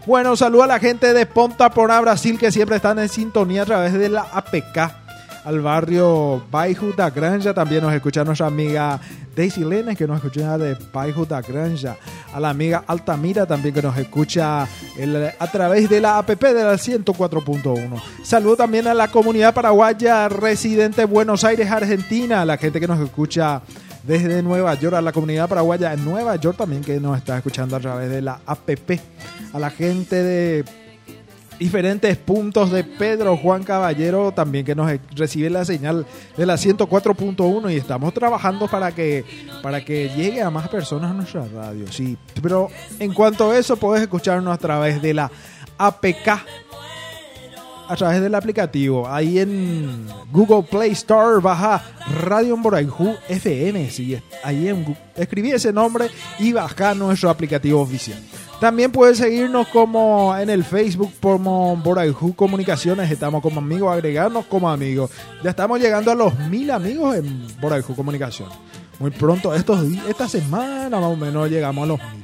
[0.06, 3.66] Bueno, saludo a la gente de Ponta Porá, Brasil, que siempre están en sintonía a
[3.66, 5.07] través de la APK.
[5.48, 9.00] Al barrio Bairro da Granja también nos escucha nuestra amiga
[9.34, 11.96] Daisy Lenes, que nos escucha de Bairro da Granja.
[12.34, 16.74] A la amiga Altamira también que nos escucha a través de la APP de la
[16.74, 18.02] 104.1.
[18.24, 22.42] Saludo también a la comunidad paraguaya residente en Buenos Aires, Argentina.
[22.42, 23.62] A la gente que nos escucha
[24.04, 27.78] desde Nueva York, a la comunidad paraguaya en Nueva York también que nos está escuchando
[27.78, 29.00] a través de la APP.
[29.54, 30.66] A la gente de
[31.60, 36.06] diferentes puntos de Pedro Juan Caballero también que nos recibe la señal
[36.36, 39.26] de la 104.1 y estamos trabajando para que
[39.62, 42.18] para que llegue a más personas a nuestra radio, sí.
[42.42, 42.70] Pero
[43.00, 45.32] en cuanto a eso puedes escucharnos a través de la
[45.78, 46.30] APK
[47.88, 49.08] a través del aplicativo.
[49.08, 51.84] Ahí en Google Play Store baja
[52.22, 53.90] Radio Boraijú FM.
[53.90, 56.10] Sí, ahí en, escribí ese nombre
[56.40, 58.20] y baja nuestro aplicativo oficial.
[58.60, 63.12] También puedes seguirnos como en el Facebook como Boraijú Comunicaciones.
[63.12, 65.12] Estamos como amigos, agregarnos como amigos.
[65.44, 68.50] Ya estamos llegando a los mil amigos en Boraijú Comunicación.
[69.00, 72.24] Muy pronto, estos esta semana más o menos llegamos a los mil.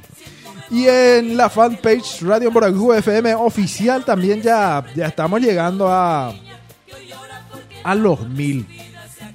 [0.70, 6.34] Y en la fanpage Radio Morajú FM oficial también ya, ya estamos llegando a,
[7.84, 8.66] a los mil.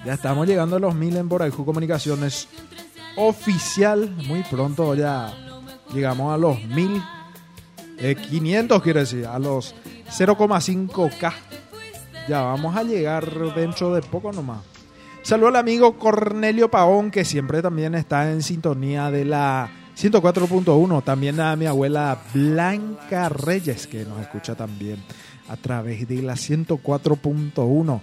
[0.05, 2.49] Ya estamos llegando a los mil en Morajú Comunicaciones
[3.15, 4.13] oficial.
[4.27, 5.33] Muy pronto ya
[5.93, 7.01] llegamos a los mil.
[7.97, 9.75] Eh, 500 quiero decir, a los
[10.09, 11.33] 0,5K.
[12.27, 14.59] Ya vamos a llegar dentro de poco nomás.
[15.21, 21.03] Saludo al amigo Cornelio Paón, que siempre también está en sintonía de la 104.1.
[21.03, 25.03] También a mi abuela Blanca Reyes, que nos escucha también
[25.49, 28.01] a través de la 104.1.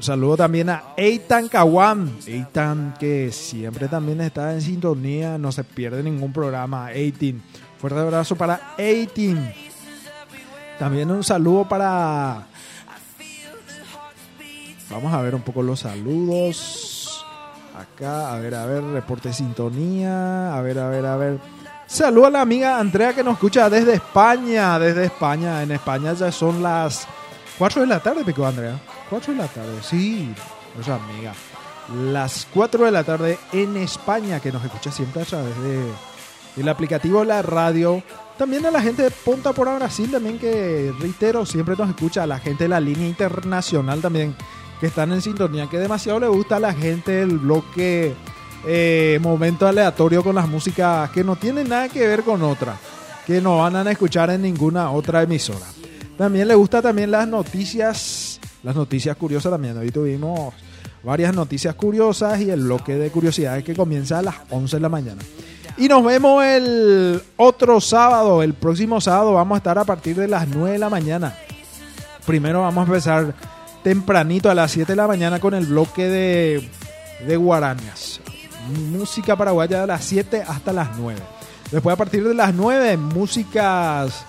[0.00, 2.16] Saludo también a Eitan Kawam.
[2.26, 6.90] Eitan, que siempre también está en sintonía, no se pierde ningún programa.
[6.92, 7.42] Eitin.
[7.78, 9.52] Fuerte abrazo para Eitin.
[10.78, 12.46] También un saludo para.
[14.90, 17.24] Vamos a ver un poco los saludos.
[17.76, 20.56] Acá, a ver, a ver, reporte sintonía.
[20.56, 21.38] A ver, a ver, a ver.
[21.86, 24.78] Saludo a la amiga Andrea que nos escucha desde España.
[24.78, 25.62] Desde España.
[25.62, 27.06] En España ya son las
[27.58, 28.80] 4 de la tarde, picó Andrea.
[29.10, 30.32] 4 de la tarde, sí.
[30.74, 31.34] Nuestra amiga.
[32.12, 35.82] Las 4 de la tarde en España, que nos escucha siempre a través de,
[36.54, 38.02] del aplicativo la radio.
[38.38, 42.22] También a la gente de Punta por Brasil, también que reitero, siempre nos escucha.
[42.22, 44.36] A la gente de la línea internacional también,
[44.78, 48.14] que están en sintonía, que demasiado le gusta a la gente el bloque
[48.66, 52.76] eh, momento aleatorio con las músicas que no tienen nada que ver con otra,
[53.26, 55.66] que no van a escuchar en ninguna otra emisora.
[56.16, 58.29] También le gusta también las noticias,
[58.62, 59.76] las noticias curiosas también.
[59.76, 60.54] Hoy tuvimos
[61.02, 64.88] varias noticias curiosas y el bloque de curiosidades que comienza a las 11 de la
[64.88, 65.22] mañana.
[65.76, 70.28] Y nos vemos el otro sábado, el próximo sábado vamos a estar a partir de
[70.28, 71.34] las 9 de la mañana.
[72.26, 73.34] Primero vamos a empezar
[73.82, 76.68] tempranito a las 7 de la mañana con el bloque de,
[77.26, 78.20] de guarañas.
[78.90, 81.18] Música paraguaya de las 7 hasta las 9.
[81.70, 84.24] Después a partir de las 9, músicas,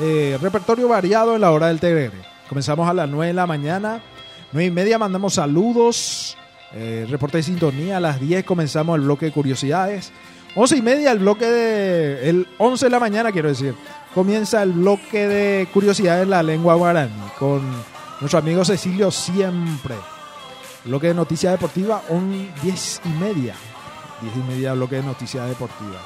[0.00, 2.27] eh, repertorio variado en la hora del TGR.
[2.48, 4.00] Comenzamos a las 9 de la mañana.
[4.52, 6.36] 9 y media mandamos saludos.
[6.72, 7.98] Eh, reporte de sintonía.
[7.98, 10.12] A las 10 comenzamos el bloque de curiosidades.
[10.54, 12.28] 11 y media el bloque de...
[12.28, 13.74] El 11 de la mañana quiero decir.
[14.14, 17.12] Comienza el bloque de curiosidades en la lengua guaraní.
[17.38, 17.62] Con
[18.20, 19.94] nuestro amigo Cecilio siempre.
[20.84, 22.02] Bloque de noticias deportiva.
[22.08, 23.54] Un 10 y media.
[24.22, 25.98] 10 y media bloque de noticias deportiva.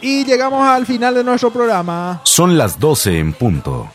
[0.00, 2.20] Y llegamos al final de nuestro programa.
[2.24, 3.88] Son las 12 en punto.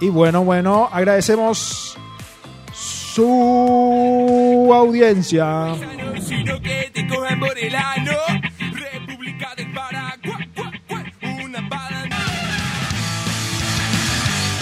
[0.00, 1.96] Y bueno, bueno, agradecemos
[2.74, 5.74] su audiencia.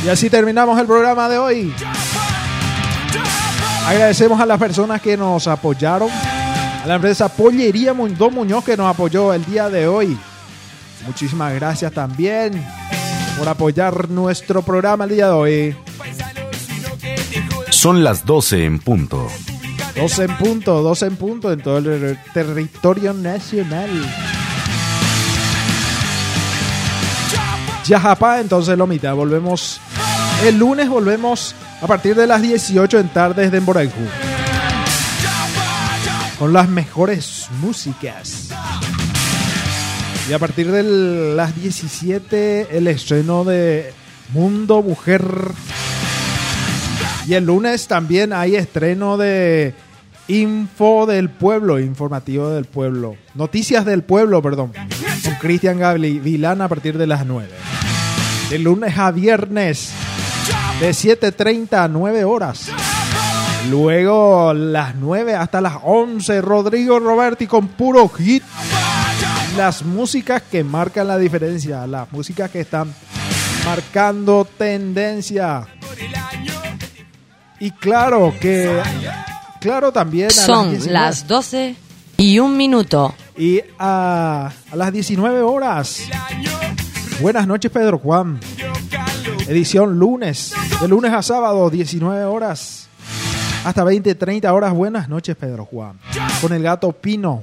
[0.05, 1.75] Y así terminamos el programa de hoy.
[3.87, 6.11] Agradecemos a las personas que nos apoyaron.
[6.11, 10.17] A la empresa Pollería Mundo Muñoz que nos apoyó el día de hoy.
[11.07, 12.65] Muchísimas gracias también
[13.39, 15.77] por apoyar nuestro programa el día de hoy.
[17.71, 19.29] Son las 12 en punto.
[19.97, 23.91] 12 en punto, 12 en punto en todo el territorio nacional.
[27.87, 29.81] Yajapa, entonces Lomita, volvemos
[30.45, 33.93] el lunes, volvemos a partir de las 18 en tardes de Emboraiju.
[36.39, 38.51] Con las mejores músicas.
[40.29, 40.83] Y a partir de
[41.35, 43.93] las 17 el estreno de
[44.33, 45.23] Mundo Mujer.
[47.27, 49.75] Y el lunes también hay estreno de
[50.29, 53.17] Info del Pueblo, informativo del pueblo.
[53.35, 54.73] Noticias del pueblo, perdón.
[54.73, 57.49] Con Cristian Vilán a partir de las 9.
[58.49, 59.91] De lunes a viernes,
[60.81, 62.71] de 7.30 a 9 horas.
[63.71, 68.43] Luego las 9 hasta las 11, Rodrigo Roberti con puro hit.
[69.57, 72.93] Las músicas que marcan la diferencia, las músicas que están
[73.65, 75.67] marcando tendencia.
[77.61, 78.83] Y claro que,
[79.61, 80.31] claro también.
[80.31, 81.77] a las Son 19 las 12
[82.17, 83.15] y un minuto.
[83.37, 86.01] Y a, a las 19 horas.
[87.21, 88.41] Buenas noches, Pedro Juan.
[89.47, 90.53] Edición lunes.
[90.81, 92.89] De lunes a sábado, 19 horas.
[93.65, 94.73] Hasta 20, 30 horas.
[94.75, 95.99] Buenas noches, Pedro Juan.
[96.41, 97.43] Con el gato Pino.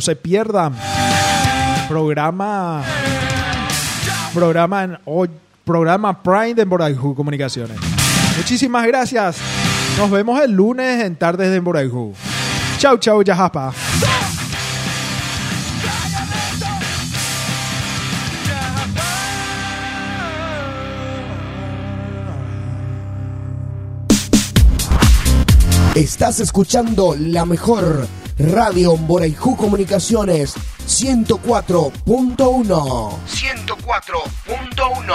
[0.00, 0.74] Se pierdan.
[1.88, 2.82] Programa.
[4.32, 5.30] Programa en hoy.
[5.64, 7.76] Programa Prime de Emboraiju Comunicaciones.
[8.36, 9.36] Muchísimas gracias.
[9.98, 12.14] Nos vemos el lunes en Tardes de Emboraiju.
[12.78, 13.72] Chau, chau, Yajapa.
[25.94, 28.06] Estás escuchando la mejor
[28.48, 30.54] Radio Boraijú Comunicaciones
[30.86, 33.18] 104.1.
[33.26, 35.14] 104.1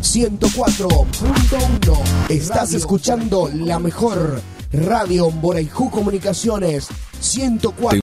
[0.00, 2.30] 104.1.
[2.30, 4.40] Estás escuchando la mejor
[4.72, 6.88] Radio Boraijú Comunicaciones
[7.20, 7.90] 104.